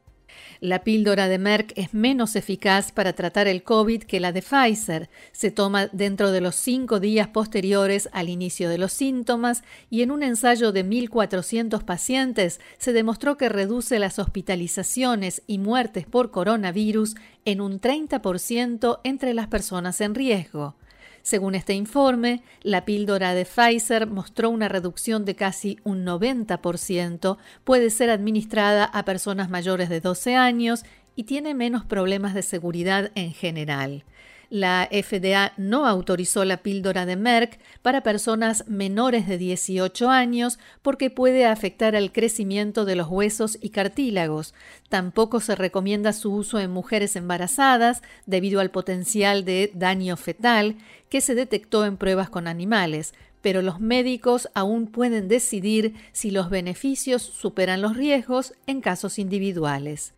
La 0.60 0.84
píldora 0.84 1.28
de 1.28 1.38
Merck 1.38 1.72
es 1.76 1.92
menos 1.92 2.36
eficaz 2.36 2.92
para 2.92 3.12
tratar 3.14 3.48
el 3.48 3.62
COVID 3.62 4.04
que 4.04 4.20
la 4.20 4.32
de 4.32 4.42
Pfizer. 4.42 5.10
Se 5.32 5.50
toma 5.50 5.88
dentro 5.88 6.30
de 6.30 6.40
los 6.40 6.54
cinco 6.54 7.00
días 7.00 7.28
posteriores 7.28 8.08
al 8.12 8.28
inicio 8.28 8.68
de 8.68 8.78
los 8.78 8.92
síntomas 8.92 9.64
y 9.90 10.02
en 10.02 10.10
un 10.10 10.22
ensayo 10.22 10.70
de 10.70 10.86
1.400 10.86 11.84
pacientes 11.84 12.60
se 12.78 12.92
demostró 12.92 13.36
que 13.36 13.48
reduce 13.48 13.98
las 13.98 14.18
hospitalizaciones 14.18 15.42
y 15.46 15.58
muertes 15.58 16.06
por 16.06 16.30
coronavirus 16.30 17.16
en 17.44 17.60
un 17.60 17.80
30% 17.80 19.00
entre 19.04 19.34
las 19.34 19.48
personas 19.48 20.00
en 20.00 20.14
riesgo. 20.14 20.76
Según 21.22 21.54
este 21.54 21.74
informe, 21.74 22.42
la 22.62 22.84
píldora 22.84 23.32
de 23.34 23.44
Pfizer 23.44 24.08
mostró 24.08 24.50
una 24.50 24.68
reducción 24.68 25.24
de 25.24 25.36
casi 25.36 25.78
un 25.84 26.04
90%, 26.04 27.38
puede 27.62 27.90
ser 27.90 28.10
administrada 28.10 28.84
a 28.84 29.04
personas 29.04 29.48
mayores 29.48 29.88
de 29.88 30.00
12 30.00 30.34
años 30.34 30.84
y 31.14 31.24
tiene 31.24 31.54
menos 31.54 31.84
problemas 31.84 32.34
de 32.34 32.42
seguridad 32.42 33.12
en 33.14 33.32
general. 33.32 34.04
La 34.54 34.86
FDA 34.92 35.54
no 35.56 35.86
autorizó 35.86 36.44
la 36.44 36.58
píldora 36.58 37.06
de 37.06 37.16
Merck 37.16 37.58
para 37.80 38.02
personas 38.02 38.68
menores 38.68 39.26
de 39.26 39.38
18 39.38 40.10
años 40.10 40.58
porque 40.82 41.08
puede 41.08 41.46
afectar 41.46 41.96
al 41.96 42.12
crecimiento 42.12 42.84
de 42.84 42.94
los 42.94 43.08
huesos 43.08 43.56
y 43.62 43.70
cartílagos. 43.70 44.52
Tampoco 44.90 45.40
se 45.40 45.54
recomienda 45.54 46.12
su 46.12 46.34
uso 46.34 46.58
en 46.60 46.70
mujeres 46.70 47.16
embarazadas 47.16 48.02
debido 48.26 48.60
al 48.60 48.70
potencial 48.70 49.46
de 49.46 49.70
daño 49.72 50.18
fetal 50.18 50.76
que 51.08 51.22
se 51.22 51.34
detectó 51.34 51.86
en 51.86 51.96
pruebas 51.96 52.28
con 52.28 52.46
animales, 52.46 53.14
pero 53.40 53.62
los 53.62 53.80
médicos 53.80 54.50
aún 54.52 54.86
pueden 54.86 55.28
decidir 55.28 55.94
si 56.12 56.30
los 56.30 56.50
beneficios 56.50 57.22
superan 57.22 57.80
los 57.80 57.96
riesgos 57.96 58.52
en 58.66 58.82
casos 58.82 59.18
individuales. 59.18 60.12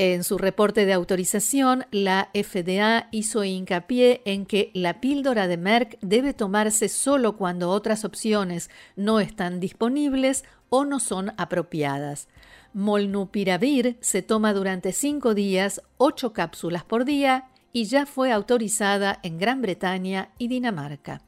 En 0.00 0.22
su 0.22 0.38
reporte 0.38 0.86
de 0.86 0.92
autorización, 0.92 1.84
la 1.90 2.30
FDA 2.32 3.08
hizo 3.10 3.42
hincapié 3.42 4.22
en 4.26 4.46
que 4.46 4.70
la 4.72 5.00
píldora 5.00 5.48
de 5.48 5.56
Merck 5.56 5.98
debe 6.02 6.34
tomarse 6.34 6.88
solo 6.88 7.36
cuando 7.36 7.70
otras 7.70 8.04
opciones 8.04 8.70
no 8.94 9.18
están 9.18 9.58
disponibles 9.58 10.44
o 10.68 10.84
no 10.84 11.00
son 11.00 11.32
apropiadas. 11.36 12.28
Molnupiravir 12.74 13.96
se 14.00 14.22
toma 14.22 14.54
durante 14.54 14.92
cinco 14.92 15.34
días, 15.34 15.82
ocho 15.96 16.32
cápsulas 16.32 16.84
por 16.84 17.04
día, 17.04 17.48
y 17.72 17.86
ya 17.86 18.06
fue 18.06 18.30
autorizada 18.30 19.18
en 19.24 19.36
Gran 19.36 19.62
Bretaña 19.62 20.30
y 20.38 20.46
Dinamarca. 20.46 21.22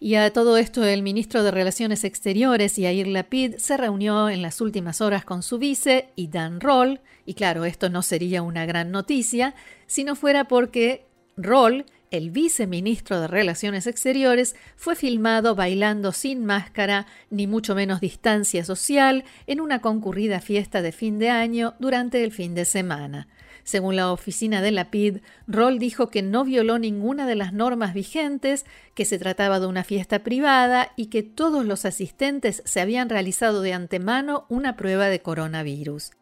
Y 0.00 0.14
a 0.14 0.32
todo 0.32 0.56
esto, 0.58 0.84
el 0.84 1.02
ministro 1.02 1.42
de 1.42 1.50
Relaciones 1.50 2.04
Exteriores, 2.04 2.76
Yair 2.76 3.08
Lapid, 3.08 3.56
se 3.56 3.76
reunió 3.76 4.28
en 4.28 4.42
las 4.42 4.60
últimas 4.60 5.00
horas 5.00 5.24
con 5.24 5.42
su 5.42 5.58
vice, 5.58 6.10
Dan 6.16 6.60
Roll, 6.60 7.00
y 7.26 7.34
claro, 7.34 7.64
esto 7.64 7.90
no 7.90 8.02
sería 8.02 8.42
una 8.42 8.64
gran 8.64 8.92
noticia 8.92 9.54
si 9.86 10.04
no 10.04 10.14
fuera 10.14 10.44
porque 10.44 11.04
Roll, 11.36 11.84
el 12.10 12.30
viceministro 12.30 13.20
de 13.20 13.26
Relaciones 13.26 13.86
Exteriores, 13.88 14.54
fue 14.76 14.94
filmado 14.94 15.56
bailando 15.56 16.12
sin 16.12 16.46
máscara 16.46 17.06
ni 17.28 17.46
mucho 17.46 17.74
menos 17.74 18.00
distancia 18.00 18.64
social 18.64 19.24
en 19.46 19.60
una 19.60 19.80
concurrida 19.80 20.40
fiesta 20.40 20.80
de 20.80 20.92
fin 20.92 21.18
de 21.18 21.30
año 21.30 21.74
durante 21.80 22.22
el 22.22 22.32
fin 22.32 22.54
de 22.54 22.64
semana. 22.64 23.28
Según 23.68 23.96
la 23.96 24.10
oficina 24.10 24.62
de 24.62 24.70
la 24.70 24.90
PID, 24.90 25.18
Roll 25.46 25.78
dijo 25.78 26.08
que 26.08 26.22
no 26.22 26.42
violó 26.42 26.78
ninguna 26.78 27.26
de 27.26 27.34
las 27.34 27.52
normas 27.52 27.92
vigentes, 27.92 28.64
que 28.94 29.04
se 29.04 29.18
trataba 29.18 29.60
de 29.60 29.66
una 29.66 29.84
fiesta 29.84 30.20
privada 30.20 30.92
y 30.96 31.08
que 31.08 31.22
todos 31.22 31.66
los 31.66 31.84
asistentes 31.84 32.62
se 32.64 32.80
habían 32.80 33.10
realizado 33.10 33.60
de 33.60 33.74
antemano 33.74 34.46
una 34.48 34.74
prueba 34.74 35.08
de 35.08 35.20
coronavirus. 35.20 36.12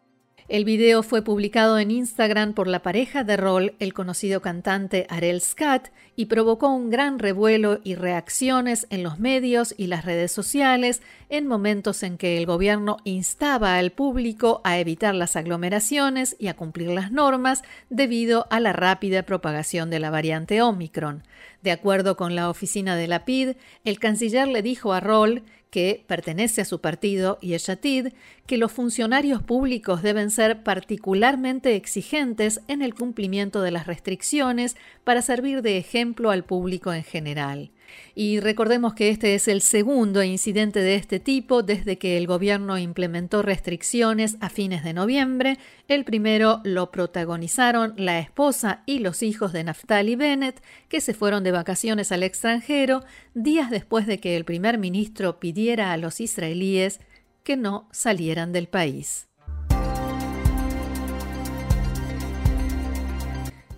El 0.49 0.63
video 0.63 1.03
fue 1.03 1.23
publicado 1.23 1.77
en 1.77 1.91
Instagram 1.91 2.53
por 2.53 2.69
la 2.69 2.81
pareja 2.81 3.25
de 3.25 3.35
rol, 3.35 3.73
el 3.79 3.93
conocido 3.93 4.41
cantante 4.41 5.05
Arel 5.09 5.41
Scat, 5.41 5.89
y 6.15 6.27
provocó 6.27 6.69
un 6.69 6.89
gran 6.89 7.19
revuelo 7.19 7.81
y 7.83 7.95
reacciones 7.95 8.87
en 8.89 9.03
los 9.03 9.19
medios 9.19 9.75
y 9.77 9.87
las 9.87 10.05
redes 10.05 10.31
sociales 10.31 11.01
en 11.27 11.47
momentos 11.47 12.01
en 12.01 12.17
que 12.17 12.37
el 12.37 12.45
gobierno 12.45 12.95
instaba 13.03 13.75
al 13.75 13.91
público 13.91 14.61
a 14.63 14.79
evitar 14.79 15.13
las 15.15 15.35
aglomeraciones 15.35 16.37
y 16.39 16.47
a 16.47 16.55
cumplir 16.55 16.91
las 16.91 17.11
normas 17.11 17.61
debido 17.89 18.47
a 18.49 18.61
la 18.61 18.71
rápida 18.71 19.23
propagación 19.23 19.89
de 19.89 19.99
la 19.99 20.11
variante 20.11 20.61
Omicron. 20.61 21.23
De 21.61 21.71
acuerdo 21.71 22.15
con 22.15 22.35
la 22.35 22.49
oficina 22.49 22.95
de 22.95 23.07
la 23.09 23.25
PID, 23.25 23.57
el 23.83 23.99
canciller 23.99 24.47
le 24.47 24.61
dijo 24.61 24.93
a 24.93 25.01
Roll 25.01 25.43
que 25.69 26.03
pertenece 26.07 26.61
a 26.61 26.65
su 26.65 26.79
partido, 26.81 27.37
y 27.41 27.49
Yeshatid, 27.49 28.09
que 28.45 28.57
los 28.57 28.71
funcionarios 28.71 29.43
públicos 29.43 30.01
deben 30.01 30.31
ser 30.31 30.63
particularmente 30.63 31.75
exigentes 31.75 32.61
en 32.67 32.81
el 32.81 32.93
cumplimiento 32.93 33.61
de 33.61 33.71
las 33.71 33.87
restricciones 33.87 34.75
para 35.03 35.21
servir 35.21 35.61
de 35.61 35.77
ejemplo 35.77 36.31
al 36.31 36.43
público 36.43 36.93
en 36.93 37.03
general. 37.03 37.71
Y 38.15 38.39
recordemos 38.39 38.93
que 38.93 39.09
este 39.09 39.35
es 39.35 39.47
el 39.47 39.61
segundo 39.61 40.23
incidente 40.23 40.79
de 40.79 40.95
este 40.95 41.19
tipo 41.19 41.63
desde 41.63 41.97
que 41.97 42.17
el 42.17 42.27
gobierno 42.27 42.77
implementó 42.77 43.41
restricciones 43.41 44.37
a 44.39 44.49
fines 44.49 44.83
de 44.83 44.93
noviembre. 44.93 45.57
El 45.87 46.03
primero 46.03 46.61
lo 46.63 46.91
protagonizaron 46.91 47.93
la 47.97 48.19
esposa 48.19 48.83
y 48.85 48.99
los 48.99 49.23
hijos 49.23 49.53
de 49.53 49.63
Naftali 49.63 50.15
Bennett, 50.15 50.61
que 50.89 51.01
se 51.01 51.13
fueron 51.13 51.43
de 51.43 51.51
vacaciones 51.51 52.11
al 52.11 52.23
extranjero 52.23 53.03
días 53.33 53.69
después 53.69 54.07
de 54.07 54.19
que 54.19 54.35
el 54.35 54.45
primer 54.45 54.77
ministro 54.77 55.39
pidiera 55.39 55.91
a 55.91 55.97
los 55.97 56.19
israelíes 56.19 56.99
que 57.43 57.55
no 57.55 57.87
salieran 57.91 58.51
del 58.51 58.67
país. 58.67 59.27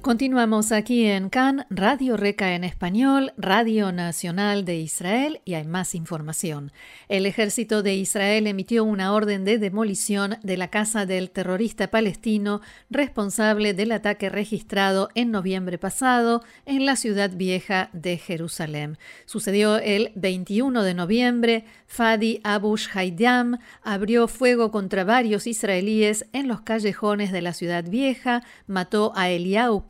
Continuamos 0.02 0.72
aquí 0.72 1.08
en 1.08 1.30
CAN, 1.30 1.66
Radio 1.70 2.16
Reca 2.16 2.56
en 2.56 2.64
español, 2.64 3.34
Radio 3.36 3.92
Nacional 3.92 4.64
de 4.64 4.78
Israel 4.78 5.42
y 5.44 5.56
hay 5.56 5.68
más 5.68 5.94
información. 5.94 6.72
El 7.10 7.26
ejército 7.26 7.84
de 7.84 7.96
Israel 7.96 8.48
emitió 8.48 8.86
una 8.86 9.12
orden 9.14 9.44
de 9.44 9.58
demolición 9.58 10.38
de 10.42 10.56
la 10.56 10.70
casa 10.70 11.06
del 11.06 11.32
terrorista 11.32 11.90
palestino 11.90 12.62
responsable 12.90 13.74
del 13.74 13.92
ataque 13.92 14.30
registrado 14.30 15.10
en 15.16 15.32
noviembre 15.32 15.78
pasado 15.78 16.46
en 16.66 16.86
la 16.86 16.96
ciudad 16.96 17.32
vieja 17.36 17.90
de 17.92 18.18
Jerusalén. 18.18 18.98
Sucedió 19.26 19.80
el 19.80 20.14
21 20.16 20.82
de 20.82 20.94
noviembre. 20.94 21.66
Fadi 21.88 22.40
Abush 22.46 22.88
Haidam 22.94 23.58
abrió 23.84 24.30
fuego 24.30 24.72
contra 24.72 25.04
varios 25.04 25.46
israelíes 25.46 26.26
en 26.32 26.48
los 26.48 26.62
callejones 26.62 27.34
de 27.34 27.42
la 27.42 27.52
ciudad 27.52 27.84
vieja, 27.84 28.44
mató 28.66 29.12
a 29.18 29.30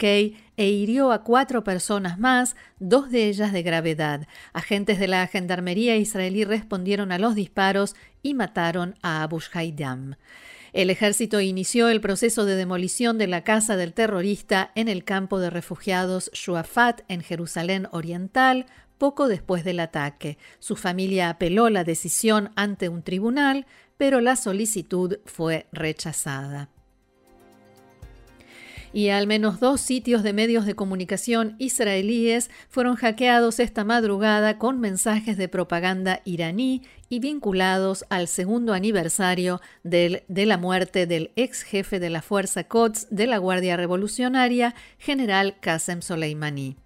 E 0.02 0.34
hirió 0.58 1.12
a 1.12 1.24
cuatro 1.24 1.64
personas 1.64 2.20
más, 2.20 2.56
dos 2.80 3.10
de 3.12 3.28
ellas 3.28 3.54
de 3.54 3.64
gravedad. 3.64 4.28
Agentes 4.54 5.00
de 5.00 5.08
la 5.08 5.26
gendarmería 5.28 5.96
israelí 5.98 6.44
respondieron 6.44 7.12
a 7.12 7.20
los 7.20 7.36
disparos 7.36 7.96
y 8.22 8.34
mataron 8.34 8.96
a 9.02 9.24
Abu 9.24 9.40
Haidam. 9.54 10.16
El 10.72 10.90
ejército 10.90 11.42
inició 11.42 11.90
el 11.90 12.02
proceso 12.02 12.46
de 12.46 12.56
demolición 12.56 13.18
de 13.18 13.28
la 13.28 13.44
casa 13.44 13.76
del 13.76 13.94
terrorista 13.94 14.72
en 14.76 14.88
el 14.88 15.04
campo 15.04 15.40
de 15.40 15.50
refugiados 15.50 16.30
Shuafat 16.34 17.02
en 17.08 17.22
Jerusalén 17.22 17.88
Oriental 17.92 18.66
poco 18.98 19.28
después 19.28 19.64
del 19.64 19.80
ataque. 19.80 20.38
Su 20.60 20.76
familia 20.76 21.30
apeló 21.30 21.70
la 21.70 21.84
decisión 21.84 22.52
ante 22.56 22.90
un 22.90 23.02
tribunal, 23.02 23.66
pero 23.98 24.22
la 24.22 24.36
solicitud 24.36 25.18
fue 25.26 25.68
rechazada 25.72 26.70
y 28.94 29.10
al 29.10 29.28
menos 29.28 29.60
dos 29.60 29.82
sitios 29.82 30.24
de 30.24 30.34
medios 30.34 30.66
de 30.66 30.76
comunicación 30.76 31.56
israelíes 31.60 32.50
fueron 32.70 32.96
hackeados 32.96 33.60
esta 33.60 33.84
madrugada 33.84 34.58
con 34.58 34.80
mensajes 34.80 35.38
de 35.38 35.48
propaganda 35.48 36.22
iraní 36.26 36.84
y 37.10 37.20
vinculados 37.20 38.06
al 38.10 38.28
segundo 38.28 38.74
aniversario 38.74 39.62
de 39.84 40.24
la 40.28 40.58
muerte 40.58 41.08
del 41.08 41.32
ex 41.36 41.64
jefe 41.64 42.00
de 42.00 42.10
la 42.10 42.22
Fuerza 42.22 42.64
Quds 42.66 43.08
de 43.10 43.28
la 43.28 43.38
Guardia 43.38 43.78
Revolucionaria, 43.78 44.76
general 44.98 45.60
Qasem 45.60 46.02
Soleimani. 46.02 46.78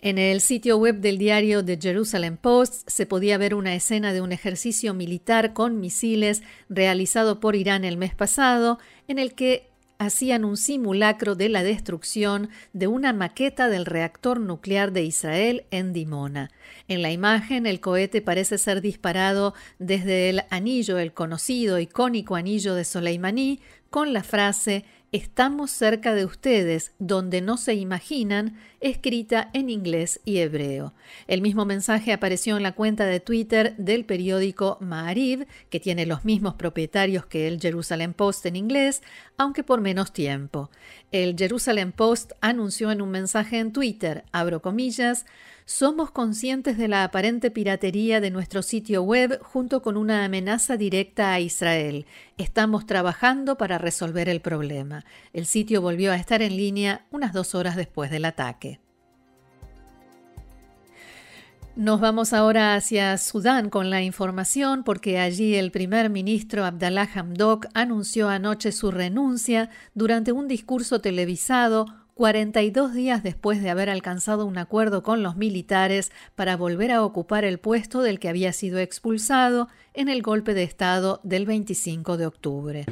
En 0.00 0.18
el 0.18 0.40
sitio 0.40 0.76
web 0.76 1.00
del 1.00 1.18
diario 1.18 1.64
The 1.64 1.78
Jerusalem 1.80 2.36
Post 2.36 2.88
se 2.88 3.06
podía 3.06 3.38
ver 3.38 3.54
una 3.54 3.74
escena 3.74 4.12
de 4.12 4.20
un 4.20 4.30
ejercicio 4.30 4.94
militar 4.94 5.52
con 5.52 5.80
misiles 5.80 6.42
realizado 6.68 7.40
por 7.40 7.56
Irán 7.56 7.84
el 7.84 7.96
mes 7.96 8.14
pasado, 8.14 8.78
en 9.08 9.18
el 9.18 9.34
que 9.34 9.70
hacían 9.98 10.44
un 10.44 10.56
simulacro 10.56 11.34
de 11.34 11.48
la 11.48 11.62
destrucción 11.62 12.50
de 12.72 12.86
una 12.86 13.12
maqueta 13.12 13.68
del 13.68 13.86
reactor 13.86 14.40
nuclear 14.40 14.92
de 14.92 15.04
Israel 15.04 15.64
en 15.70 15.92
Dimona. 15.92 16.50
En 16.88 17.02
la 17.02 17.12
imagen, 17.12 17.66
el 17.66 17.80
cohete 17.80 18.22
parece 18.22 18.58
ser 18.58 18.80
disparado 18.80 19.54
desde 19.78 20.30
el 20.30 20.42
anillo, 20.50 20.98
el 20.98 21.12
conocido 21.12 21.78
icónico 21.78 22.36
anillo 22.36 22.74
de 22.74 22.84
Soleimani, 22.84 23.60
con 23.90 24.12
la 24.12 24.22
frase 24.22 24.84
Estamos 25.16 25.70
cerca 25.70 26.12
de 26.14 26.26
ustedes, 26.26 26.92
donde 26.98 27.40
no 27.40 27.56
se 27.56 27.72
imaginan, 27.72 28.58
escrita 28.80 29.48
en 29.54 29.70
inglés 29.70 30.20
y 30.26 30.40
hebreo. 30.40 30.92
El 31.26 31.40
mismo 31.40 31.64
mensaje 31.64 32.12
apareció 32.12 32.58
en 32.58 32.62
la 32.62 32.72
cuenta 32.72 33.06
de 33.06 33.18
Twitter 33.18 33.74
del 33.78 34.04
periódico 34.04 34.76
Maariv, 34.82 35.46
que 35.70 35.80
tiene 35.80 36.04
los 36.04 36.26
mismos 36.26 36.56
propietarios 36.56 37.24
que 37.24 37.48
el 37.48 37.58
Jerusalem 37.62 38.12
Post 38.12 38.44
en 38.44 38.56
inglés, 38.56 39.02
aunque 39.38 39.64
por 39.64 39.80
menos 39.80 40.12
tiempo. 40.12 40.68
El 41.12 41.34
Jerusalem 41.34 41.92
Post 41.92 42.32
anunció 42.42 42.90
en 42.90 43.00
un 43.00 43.10
mensaje 43.10 43.58
en 43.58 43.72
Twitter, 43.72 44.22
abro 44.32 44.60
comillas, 44.60 45.24
somos 45.66 46.12
conscientes 46.12 46.78
de 46.78 46.86
la 46.86 47.02
aparente 47.02 47.50
piratería 47.50 48.20
de 48.20 48.30
nuestro 48.30 48.62
sitio 48.62 49.02
web 49.02 49.40
junto 49.42 49.82
con 49.82 49.96
una 49.96 50.24
amenaza 50.24 50.76
directa 50.76 51.32
a 51.32 51.40
Israel. 51.40 52.06
Estamos 52.38 52.86
trabajando 52.86 53.58
para 53.58 53.76
resolver 53.76 54.28
el 54.28 54.40
problema. 54.40 55.04
El 55.32 55.44
sitio 55.44 55.82
volvió 55.82 56.12
a 56.12 56.16
estar 56.16 56.40
en 56.40 56.56
línea 56.56 57.04
unas 57.10 57.32
dos 57.32 57.56
horas 57.56 57.74
después 57.74 58.12
del 58.12 58.26
ataque. 58.26 58.78
Nos 61.74 62.00
vamos 62.00 62.32
ahora 62.32 62.76
hacia 62.76 63.18
Sudán 63.18 63.68
con 63.68 63.90
la 63.90 64.02
información 64.02 64.84
porque 64.84 65.18
allí 65.18 65.56
el 65.56 65.72
primer 65.72 66.10
ministro 66.10 66.64
Abdallah 66.64 67.10
Hamdok 67.12 67.66
anunció 67.74 68.28
anoche 68.28 68.70
su 68.70 68.92
renuncia 68.92 69.68
durante 69.94 70.30
un 70.30 70.46
discurso 70.46 71.00
televisado 71.00 72.05
42 72.16 72.94
días 72.94 73.22
después 73.22 73.62
de 73.62 73.68
haber 73.68 73.90
alcanzado 73.90 74.46
un 74.46 74.56
acuerdo 74.56 75.02
con 75.02 75.22
los 75.22 75.36
militares 75.36 76.10
para 76.34 76.56
volver 76.56 76.90
a 76.90 77.04
ocupar 77.04 77.44
el 77.44 77.58
puesto 77.58 78.00
del 78.00 78.18
que 78.18 78.30
había 78.30 78.54
sido 78.54 78.78
expulsado 78.78 79.68
en 79.92 80.08
el 80.08 80.22
golpe 80.22 80.54
de 80.54 80.62
Estado 80.62 81.20
del 81.24 81.44
25 81.44 82.16
de 82.16 82.26
octubre. 82.26 82.84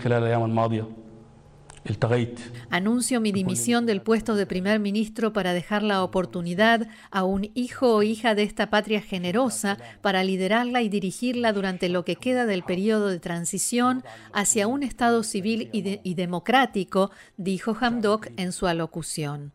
Anuncio 2.71 3.21
mi 3.21 3.31
dimisión 3.31 3.85
del 3.85 4.01
puesto 4.01 4.35
de 4.37 4.47
primer 4.47 4.81
ministro 4.81 5.33
para 5.33 5.53
dejar 5.53 5.83
la 5.83 6.03
oportunidad 6.03 6.89
a 7.11 7.25
un 7.25 7.51
hijo 7.55 7.95
o 7.95 8.03
hija 8.03 8.35
de 8.35 8.43
esta 8.43 8.71
patria 8.71 9.03
generosa 9.03 9.77
para 10.01 10.25
liderarla 10.25 10.81
y 10.83 10.89
dirigirla 10.89 11.53
durante 11.53 11.89
lo 11.89 12.05
que 12.05 12.17
queda 12.17 12.47
del 12.47 12.63
periodo 12.63 13.09
de 13.09 13.21
transición 13.21 14.03
hacia 14.33 14.67
un 14.67 14.83
Estado 14.83 15.23
civil 15.23 15.69
y, 15.73 16.01
y 16.03 16.15
democrático, 16.15 17.11
dijo 17.37 17.77
Hamdok 17.79 18.29
en 18.37 18.53
su 18.53 18.67
alocución. 18.67 19.53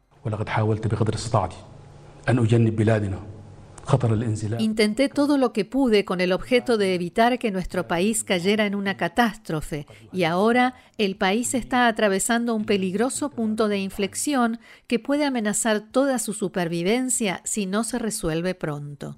Intenté 4.59 5.09
todo 5.09 5.37
lo 5.37 5.51
que 5.53 5.65
pude 5.65 6.05
con 6.05 6.21
el 6.21 6.31
objeto 6.31 6.77
de 6.77 6.93
evitar 6.93 7.39
que 7.39 7.51
nuestro 7.51 7.87
país 7.87 8.23
cayera 8.23 8.65
en 8.65 8.75
una 8.75 8.97
catástrofe 8.97 9.87
y 10.11 10.23
ahora 10.23 10.75
el 10.97 11.15
país 11.15 11.53
está 11.53 11.87
atravesando 11.87 12.55
un 12.55 12.65
peligroso 12.65 13.29
punto 13.29 13.67
de 13.67 13.79
inflexión 13.79 14.59
que 14.87 14.99
puede 14.99 15.25
amenazar 15.25 15.91
toda 15.91 16.19
su 16.19 16.33
supervivencia 16.33 17.41
si 17.45 17.65
no 17.65 17.83
se 17.83 17.99
resuelve 17.99 18.55
pronto. 18.55 19.17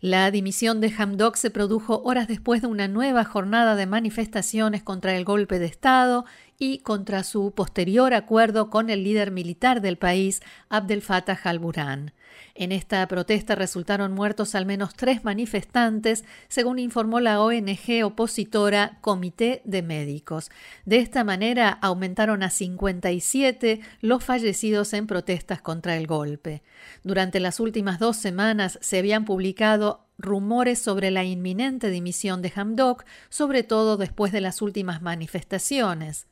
La 0.00 0.30
dimisión 0.30 0.80
de 0.80 0.90
Hamdok 0.96 1.36
se 1.36 1.50
produjo 1.50 2.00
horas 2.04 2.26
después 2.26 2.62
de 2.62 2.68
una 2.68 2.88
nueva 2.88 3.22
jornada 3.24 3.76
de 3.76 3.84
manifestaciones 3.84 4.82
contra 4.82 5.14
el 5.14 5.26
golpe 5.26 5.58
de 5.58 5.66
Estado 5.66 6.24
y 6.58 6.78
contra 6.78 7.22
su 7.22 7.52
posterior 7.52 8.14
acuerdo 8.14 8.70
con 8.70 8.88
el 8.88 9.04
líder 9.04 9.30
militar 9.30 9.82
del 9.82 9.98
país, 9.98 10.40
Abdel 10.70 11.02
Fattah 11.02 11.38
al-Burhan. 11.44 12.12
En 12.60 12.72
esta 12.72 13.08
protesta 13.08 13.54
resultaron 13.54 14.12
muertos 14.12 14.54
al 14.54 14.66
menos 14.66 14.94
tres 14.94 15.24
manifestantes, 15.24 16.26
según 16.48 16.78
informó 16.78 17.18
la 17.18 17.40
ONG 17.40 18.04
opositora 18.04 18.98
Comité 19.00 19.62
de 19.64 19.80
Médicos. 19.80 20.50
De 20.84 20.98
esta 20.98 21.24
manera 21.24 21.70
aumentaron 21.70 22.42
a 22.42 22.50
57 22.50 23.80
los 24.02 24.22
fallecidos 24.22 24.92
en 24.92 25.06
protestas 25.06 25.62
contra 25.62 25.96
el 25.96 26.06
golpe. 26.06 26.62
Durante 27.02 27.40
las 27.40 27.60
últimas 27.60 27.98
dos 27.98 28.18
semanas 28.18 28.78
se 28.82 28.98
habían 28.98 29.24
publicado 29.24 30.04
rumores 30.18 30.78
sobre 30.80 31.10
la 31.10 31.24
inminente 31.24 31.88
dimisión 31.88 32.42
de 32.42 32.52
Hamdok, 32.54 33.06
sobre 33.30 33.62
todo 33.62 33.96
después 33.96 34.32
de 34.32 34.42
las 34.42 34.60
últimas 34.60 35.00
manifestaciones. 35.00 36.26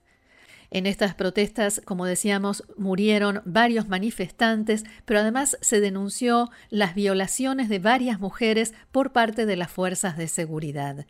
En 0.71 0.87
estas 0.87 1.15
protestas, 1.15 1.81
como 1.85 2.05
decíamos, 2.05 2.65
murieron 2.77 3.41
varios 3.45 3.89
manifestantes, 3.89 4.85
pero 5.05 5.21
además 5.21 5.57
se 5.61 5.81
denunció 5.81 6.51
las 6.69 6.95
violaciones 6.95 7.69
de 7.69 7.79
varias 7.79 8.21
mujeres 8.21 8.75
por 8.93 9.13
parte 9.13 9.47
de 9.47 9.57
las 9.57 9.71
fuerzas 9.71 10.17
de 10.17 10.29
seguridad. 10.29 11.07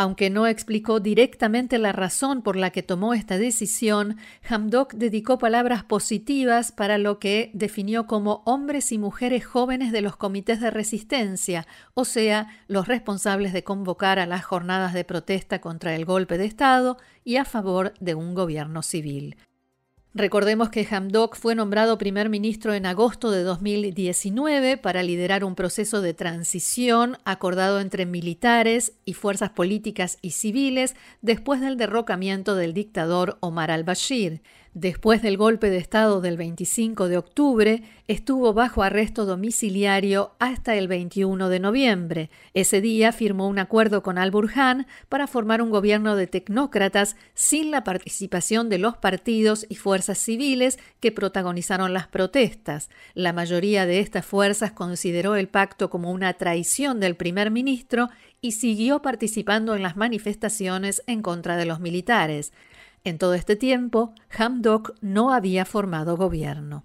Aunque 0.00 0.30
no 0.30 0.46
explicó 0.46 1.00
directamente 1.00 1.76
la 1.76 1.90
razón 1.90 2.42
por 2.42 2.54
la 2.54 2.70
que 2.70 2.84
tomó 2.84 3.14
esta 3.14 3.36
decisión, 3.36 4.16
Hamdok 4.48 4.94
dedicó 4.94 5.38
palabras 5.38 5.82
positivas 5.82 6.70
para 6.70 6.98
lo 6.98 7.18
que 7.18 7.50
definió 7.52 8.06
como 8.06 8.44
hombres 8.46 8.92
y 8.92 8.98
mujeres 8.98 9.44
jóvenes 9.44 9.90
de 9.90 10.00
los 10.00 10.14
comités 10.14 10.60
de 10.60 10.70
resistencia, 10.70 11.66
o 11.94 12.04
sea, 12.04 12.46
los 12.68 12.86
responsables 12.86 13.52
de 13.52 13.64
convocar 13.64 14.20
a 14.20 14.26
las 14.26 14.44
jornadas 14.44 14.92
de 14.92 15.02
protesta 15.02 15.60
contra 15.60 15.96
el 15.96 16.04
golpe 16.04 16.38
de 16.38 16.44
Estado 16.44 16.96
y 17.24 17.34
a 17.34 17.44
favor 17.44 17.92
de 17.98 18.14
un 18.14 18.36
gobierno 18.36 18.84
civil. 18.84 19.34
Recordemos 20.18 20.70
que 20.70 20.84
Hamdok 20.84 21.36
fue 21.36 21.54
nombrado 21.54 21.96
primer 21.96 22.28
ministro 22.28 22.74
en 22.74 22.86
agosto 22.86 23.30
de 23.30 23.44
2019 23.44 24.76
para 24.76 25.04
liderar 25.04 25.44
un 25.44 25.54
proceso 25.54 26.00
de 26.00 26.12
transición 26.12 27.18
acordado 27.24 27.78
entre 27.78 28.04
militares 28.04 28.94
y 29.04 29.12
fuerzas 29.12 29.50
políticas 29.50 30.18
y 30.20 30.32
civiles 30.32 30.96
después 31.22 31.60
del 31.60 31.76
derrocamiento 31.76 32.56
del 32.56 32.74
dictador 32.74 33.38
Omar 33.38 33.70
al-Bashir. 33.70 34.42
Después 34.74 35.22
del 35.22 35.38
golpe 35.38 35.70
de 35.70 35.78
Estado 35.78 36.20
del 36.20 36.36
25 36.36 37.08
de 37.08 37.16
octubre, 37.16 37.82
estuvo 38.06 38.52
bajo 38.52 38.82
arresto 38.82 39.24
domiciliario 39.24 40.32
hasta 40.38 40.76
el 40.76 40.88
21 40.88 41.48
de 41.48 41.58
noviembre. 41.58 42.30
Ese 42.52 42.82
día 42.82 43.12
firmó 43.12 43.48
un 43.48 43.58
acuerdo 43.58 44.02
con 44.02 44.18
al-Burhan 44.18 44.86
para 45.08 45.26
formar 45.26 45.62
un 45.62 45.70
gobierno 45.70 46.16
de 46.16 46.26
tecnócratas 46.26 47.16
sin 47.32 47.70
la 47.70 47.82
participación 47.82 48.68
de 48.68 48.78
los 48.78 48.96
partidos 48.98 49.64
y 49.70 49.76
fuerzas 49.76 50.18
civiles 50.18 50.78
que 51.00 51.12
protagonizaron 51.12 51.94
las 51.94 52.06
protestas. 52.06 52.90
La 53.14 53.32
mayoría 53.32 53.86
de 53.86 54.00
estas 54.00 54.26
fuerzas 54.26 54.72
consideró 54.72 55.34
el 55.34 55.48
pacto 55.48 55.88
como 55.88 56.12
una 56.12 56.34
traición 56.34 57.00
del 57.00 57.16
primer 57.16 57.50
ministro 57.50 58.10
y 58.40 58.52
siguió 58.52 59.02
participando 59.02 59.74
en 59.74 59.82
las 59.82 59.96
manifestaciones 59.96 61.02
en 61.06 61.22
contra 61.22 61.56
de 61.56 61.64
los 61.64 61.80
militares. 61.80 62.52
En 63.04 63.18
todo 63.18 63.34
este 63.34 63.56
tiempo, 63.56 64.12
Hamdok 64.36 64.94
no 65.00 65.32
había 65.32 65.64
formado 65.64 66.16
gobierno. 66.16 66.84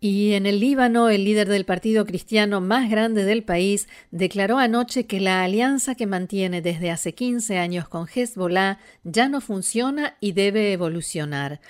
Y 0.00 0.34
en 0.34 0.44
el 0.44 0.60
Líbano, 0.60 1.08
el 1.08 1.24
líder 1.24 1.48
del 1.48 1.64
partido 1.64 2.04
cristiano 2.04 2.60
más 2.60 2.90
grande 2.90 3.24
del 3.24 3.42
país 3.42 3.88
declaró 4.10 4.58
anoche 4.58 5.06
que 5.06 5.18
la 5.18 5.42
alianza 5.42 5.94
que 5.94 6.06
mantiene 6.06 6.60
desde 6.60 6.90
hace 6.90 7.14
15 7.14 7.56
años 7.56 7.88
con 7.88 8.06
Hezbollah 8.06 8.78
ya 9.02 9.30
no 9.30 9.40
funciona 9.40 10.18
y 10.20 10.32
debe 10.32 10.74
evolucionar. 10.74 11.62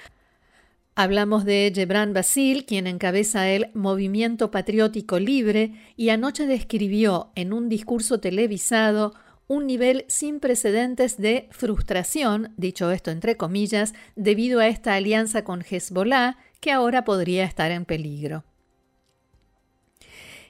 Hablamos 0.97 1.45
de 1.45 1.71
Gebran 1.73 2.13
Basil, 2.13 2.67
quien 2.67 2.89
encabeza 2.89 3.49
el 3.49 3.71
Movimiento 3.73 4.51
Patriótico 4.51 5.21
Libre, 5.21 5.73
y 5.97 6.09
anoche 6.09 6.47
describió 6.49 7.31
en 7.37 7.53
un 7.53 7.69
discurso 7.69 8.19
televisado 8.19 9.15
un 9.47 9.67
nivel 9.67 10.05
sin 10.09 10.41
precedentes 10.41 11.17
de 11.19 11.49
frustración, 11.51 12.53
dicho 12.57 12.91
esto 12.91 13.11
entre 13.11 13.37
comillas, 13.37 13.95
debido 14.17 14.61
a 14.61 14.69
esta 14.69 14.95
alianza 14.95 15.45
con 15.45 15.63
Hezbollah 15.63 16.39
que 16.61 16.73
ahora 16.73 17.05
podría 17.05 17.45
estar 17.45 17.71
en 17.71 17.85
peligro. 17.85 18.45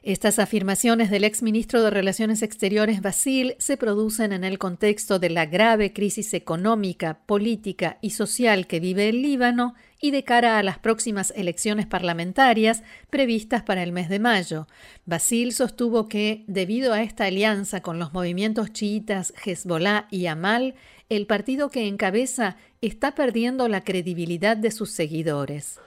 Estas 0.07 0.39
afirmaciones 0.39 1.11
del 1.11 1.25
exministro 1.25 1.83
de 1.83 1.89
Relaciones 1.89 2.43
Exteriores 2.43 3.01
Basil 3.01 3.55
se 3.59 3.79
producen 3.79 4.35
en 4.35 4.45
el 4.45 4.59
contexto 4.59 5.19
de 5.19 5.31
la 5.31 5.47
grave 5.47 5.95
crisis 5.95 6.35
económica, 6.35 7.21
política 7.25 7.97
y 8.03 8.11
social 8.11 8.67
que 8.67 8.81
vive 8.81 9.09
el 9.09 9.23
Líbano 9.23 9.75
y 10.05 10.11
de 10.11 10.23
cara 10.23 10.59
a 10.59 10.63
las 10.63 10.79
próximas 10.79 11.33
elecciones 11.35 11.87
parlamentarias 11.87 12.83
previstas 13.09 13.63
para 13.63 13.83
el 13.83 13.91
mes 13.91 14.11
de 14.11 14.19
mayo. 14.19 14.67
Basil 15.07 15.55
sostuvo 15.55 16.09
que, 16.09 16.45
debido 16.47 16.93
a 16.93 17.01
esta 17.01 17.25
alianza 17.25 17.81
con 17.81 17.99
los 17.99 18.13
movimientos 18.13 18.71
chiitas 18.71 19.33
Hezbollah 19.43 20.07
y 20.11 20.27
Amal, 20.27 20.75
el 21.09 21.27
partido 21.27 21.71
que 21.71 21.89
encabeza 21.89 22.59
está 22.83 23.15
perdiendo 23.15 23.67
la 23.69 23.81
credibilidad 23.81 24.59
de 24.59 24.73
sus 24.73 24.91
seguidores. 24.91 25.81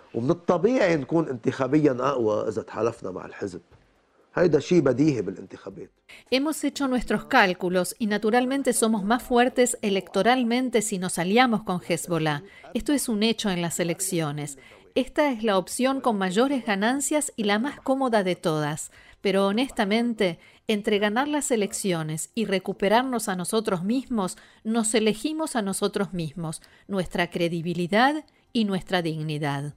Hemos 6.30 6.64
hecho 6.64 6.88
nuestros 6.88 7.26
cálculos 7.26 7.96
y 7.98 8.08
naturalmente 8.08 8.74
somos 8.74 9.04
más 9.04 9.24
fuertes 9.24 9.78
electoralmente 9.82 10.82
si 10.82 11.00
nos 11.00 11.18
aliamos 11.18 11.64
con 11.64 11.82
Hezbollah. 11.82 12.44
Esto 12.74 12.94
es 12.94 13.10
un 13.10 13.24
hecho 13.24 13.50
en 13.50 13.62
las 13.62 13.80
elecciones. 13.80 14.58
Esta 14.96 15.32
es 15.32 15.44
la 15.44 15.58
opción 15.58 16.02
con 16.02 16.18
mayores 16.18 16.66
ganancias 16.66 17.32
y 17.36 17.44
la 17.44 17.60
más 17.60 17.80
cómoda 17.80 18.24
de 18.24 18.36
todas. 18.36 18.92
Pero 19.22 19.48
honestamente, 19.48 20.40
entre 20.68 21.00
ganar 21.00 21.28
las 21.28 21.50
elecciones 21.52 22.30
y 22.36 22.46
recuperarnos 22.46 23.30
a 23.30 23.36
nosotros 23.36 23.84
mismos, 23.84 24.38
nos 24.64 24.94
elegimos 24.94 25.56
a 25.56 25.62
nosotros 25.62 26.14
mismos, 26.14 26.62
nuestra 26.88 27.30
credibilidad 27.30 28.26
y 28.54 28.66
nuestra 28.66 29.02
dignidad. 29.02 29.74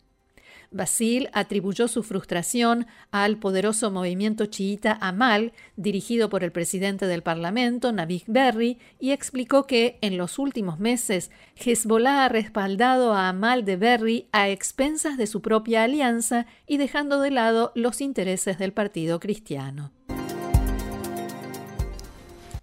Basil 0.71 1.29
atribuyó 1.33 1.89
su 1.89 2.03
frustración 2.03 2.87
al 3.11 3.39
poderoso 3.39 3.91
movimiento 3.91 4.47
chiita 4.47 4.97
Amal, 5.01 5.53
dirigido 5.77 6.29
por 6.29 6.45
el 6.45 6.53
presidente 6.53 7.07
del 7.07 7.23
Parlamento, 7.23 7.93
Nabih 7.93 8.23
Berri, 8.29 8.79
y 8.99 9.11
explicó 9.11 9.67
que 9.67 9.99
en 10.01 10.17
los 10.17 10.39
últimos 10.39 10.79
meses 10.79 11.31
Hezbollah 11.57 12.25
ha 12.25 12.29
respaldado 12.29 13.15
a 13.15 13.29
Amal 13.29 13.65
de 13.65 13.77
Berri 13.77 14.29
a 14.31 14.49
expensas 14.49 15.17
de 15.17 15.27
su 15.27 15.43
propia 15.43 15.83
alianza 15.83 16.47
y 16.67 16.77
dejando 16.77 17.21
de 17.21 17.33
lado 17.33 17.73
los 17.75 18.01
intereses 18.01 18.59
del 18.59 18.73
Partido 18.73 19.19
Cristiano. 19.19 19.93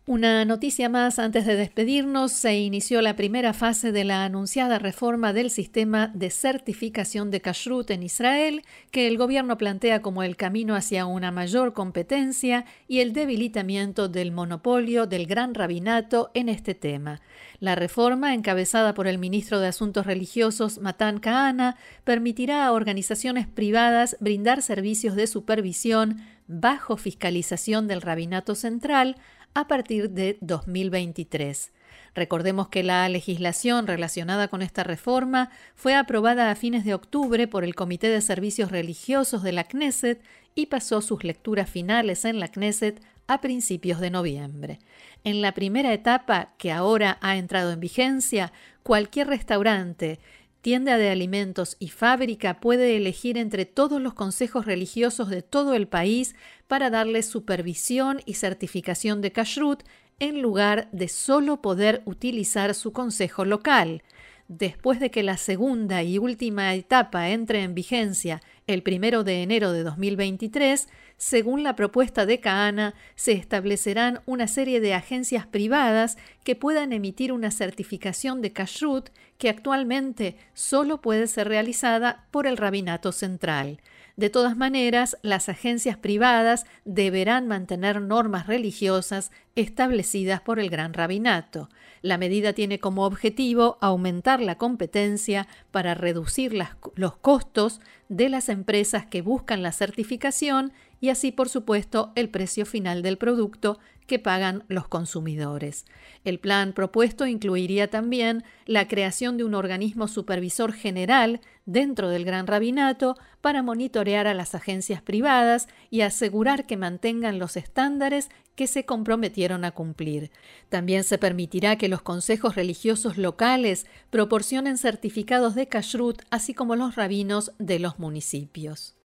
Una 0.10 0.46
noticia 0.46 0.88
más 0.88 1.20
antes 1.20 1.46
de 1.46 1.58
despedirnos, 1.58 2.32
se 2.32 2.58
inició 2.58 3.02
la 3.02 3.18
primera 3.18 3.52
fase 3.52 3.92
de 3.92 4.06
la 4.06 4.24
anunciada 4.24 4.80
reforma 4.80 5.34
del 5.34 5.50
sistema 5.50 6.08
de 6.08 6.30
certificación 6.30 7.30
de 7.30 7.42
kashrut 7.42 7.92
en 7.92 8.04
Israel, 8.04 8.64
que 8.92 9.10
el 9.10 9.18
gobierno 9.18 9.58
plantea 9.58 10.02
como 10.02 10.24
el 10.24 10.38
camino 10.38 10.76
hacia 10.76 11.06
una 11.06 11.32
mayor 11.32 11.74
competencia 11.74 12.64
y 12.88 13.02
el 13.02 13.12
debilitamiento 13.12 14.08
del 14.08 14.32
monopolio 14.32 15.08
del 15.08 15.28
gran 15.28 15.54
rabinato 15.54 16.32
en 16.34 16.48
este 16.48 16.74
tema. 16.74 17.20
La 17.60 17.76
reforma, 17.76 18.34
encabezada 18.34 18.94
por 18.94 19.08
el 19.08 19.18
ministro 19.18 19.60
de 19.60 19.68
Asuntos 19.68 20.06
Religiosos 20.06 20.80
Matan 20.80 21.20
Kahana, 21.20 21.76
permitirá 22.06 22.66
a 22.66 22.72
organizaciones 22.72 23.46
privadas 23.46 24.16
brindar 24.22 24.62
servicios 24.62 25.18
de 25.18 25.28
supervisión 25.28 26.22
bajo 26.48 26.96
fiscalización 26.96 27.90
del 27.90 28.02
rabinato 28.02 28.56
central 28.56 29.18
a 29.58 29.68
partir 29.68 30.12
de 30.12 30.38
2023. 30.42 31.72
Recordemos 32.14 32.68
que 32.68 32.84
la 32.84 33.10
legislación 33.10 33.88
relacionada 33.88 34.50
con 34.50 34.62
esta 34.62 34.84
reforma 34.84 35.50
fue 35.74 35.96
aprobada 35.96 36.52
a 36.52 36.56
fines 36.56 36.86
de 36.86 36.94
octubre 36.94 37.48
por 37.48 37.64
el 37.64 37.74
Comité 37.74 38.08
de 38.08 38.22
Servicios 38.22 38.70
Religiosos 38.70 39.42
de 39.42 39.54
la 39.54 39.64
Knesset 39.64 40.22
y 40.54 40.68
pasó 40.68 41.02
sus 41.02 41.24
lecturas 41.24 41.68
finales 41.68 42.24
en 42.24 42.40
la 42.40 42.50
Knesset 42.50 43.02
a 43.26 43.42
principios 43.42 44.00
de 44.00 44.12
noviembre. 44.12 44.78
En 45.24 45.42
la 45.42 45.54
primera 45.54 45.92
etapa, 45.92 46.54
que 46.60 46.72
ahora 46.72 47.18
ha 47.22 47.36
entrado 47.36 47.72
en 47.72 47.80
vigencia, 47.80 48.54
cualquier 48.84 49.26
restaurante, 49.26 50.20
tienda 50.62 50.98
de 50.98 51.10
alimentos 51.10 51.78
y 51.80 51.90
fábrica 51.90 52.60
puede 52.60 52.98
elegir 52.98 53.38
entre 53.38 53.66
todos 53.66 54.02
los 54.02 54.14
consejos 54.14 54.66
religiosos 54.66 55.30
de 55.30 55.42
todo 55.42 55.74
el 55.74 55.88
país 55.88 56.36
para 56.68 56.90
darle 56.90 57.24
supervisión 57.24 58.22
y 58.26 58.34
certificación 58.34 59.22
de 59.22 59.32
kashrut 59.32 59.84
en 60.20 60.42
lugar 60.42 60.90
de 60.92 61.08
solo 61.08 61.62
poder 61.62 62.02
utilizar 62.06 62.74
su 62.74 62.92
consejo 62.92 63.46
local. 63.46 64.04
Después 64.48 65.00
de 65.00 65.12
que 65.12 65.24
la 65.24 65.38
segunda 65.38 66.04
y 66.04 66.18
última 66.18 66.74
etapa 66.74 67.30
entre 67.30 67.64
en 67.64 67.76
vigencia 67.76 68.42
el 68.66 68.82
primero 68.82 69.24
de 69.24 69.44
enero 69.44 69.74
de 69.74 69.84
2023, 69.84 70.88
según 71.18 71.64
la 71.64 71.76
propuesta 71.76 72.28
de 72.28 72.40
Caana, 72.40 72.94
se 73.16 73.32
establecerán 73.32 74.22
una 74.28 74.48
serie 74.48 74.80
de 74.80 74.94
agencias 74.94 75.48
privadas 75.48 76.16
que 76.44 76.56
puedan 76.56 76.94
emitir 76.94 77.34
una 77.34 77.50
certificación 77.50 78.42
de 78.42 78.54
kashrut 78.54 79.10
que 79.40 79.50
actualmente 79.50 80.38
solo 80.54 81.02
puede 81.02 81.26
ser 81.28 81.48
realizada 81.48 82.28
por 82.30 82.46
el 82.46 82.56
Rabinato 82.56 83.12
Central. 83.12 83.82
De 84.16 84.32
todas 84.32 84.58
maneras, 84.58 85.16
las 85.22 85.48
agencias 85.48 85.96
privadas 85.96 86.66
deberán 86.86 87.48
mantener 87.48 88.02
normas 88.02 88.48
religiosas 88.48 89.32
establecidas 89.56 90.42
por 90.42 90.60
el 90.60 90.72
Gran 90.72 90.94
Rabinato. 90.94 91.70
La 92.02 92.18
medida 92.18 92.54
tiene 92.54 92.80
como 92.80 93.06
objetivo 93.06 93.78
aumentar 93.80 94.42
la 94.42 94.58
competencia 94.58 95.48
para 95.70 95.94
reducir 95.94 96.58
los 96.96 97.18
costos 97.18 97.80
de 98.10 98.30
las 98.30 98.50
empresas 98.50 99.06
que 99.06 99.22
buscan 99.22 99.62
la 99.62 99.72
certificación 99.72 100.74
y 101.00 101.10
así, 101.10 101.32
por 101.32 101.50
supuesto, 101.50 102.12
el 102.16 102.30
precio 102.30 102.66
final 102.66 103.02
del 103.02 103.18
producto 103.18 103.80
que 104.08 104.20
pagan 104.20 104.64
los 104.70 104.88
consumidores. 104.88 105.86
El 106.24 106.40
plan 106.40 106.74
propuesto 106.74 107.28
incluiría 107.28 107.90
también 107.90 108.44
la 108.66 108.88
creación 108.88 109.38
de 109.38 109.44
un 109.44 109.54
organismo 109.54 110.08
supervisor 110.08 110.72
general 110.74 111.42
dentro 111.66 112.10
del 112.10 112.24
Gran 112.24 112.48
Rabinato 112.48 113.18
para 113.42 113.62
monitorear 113.62 114.26
a 114.26 114.34
las 114.34 114.56
agencias 114.56 115.02
privadas 115.02 115.68
y 115.90 116.02
asegurar 116.02 116.66
que 116.66 116.78
mantengan 116.78 117.38
los 117.38 117.58
estándares 117.58 118.30
que 118.56 118.66
se 118.66 118.86
comprometieron 118.86 119.66
a 119.66 119.72
cumplir. 119.72 120.32
También 120.70 121.04
se 121.04 121.18
permitirá 121.18 121.78
que 121.78 121.90
los 121.90 122.02
consejos 122.02 122.56
religiosos 122.56 123.18
locales 123.18 123.86
proporcionen 124.10 124.78
certificados 124.78 125.54
de 125.54 125.68
kashrut, 125.68 126.24
así 126.32 126.54
como 126.54 126.76
los 126.76 126.96
rabinos 126.96 127.52
de 127.60 127.80
los 127.80 128.00
municipios. 128.00 128.98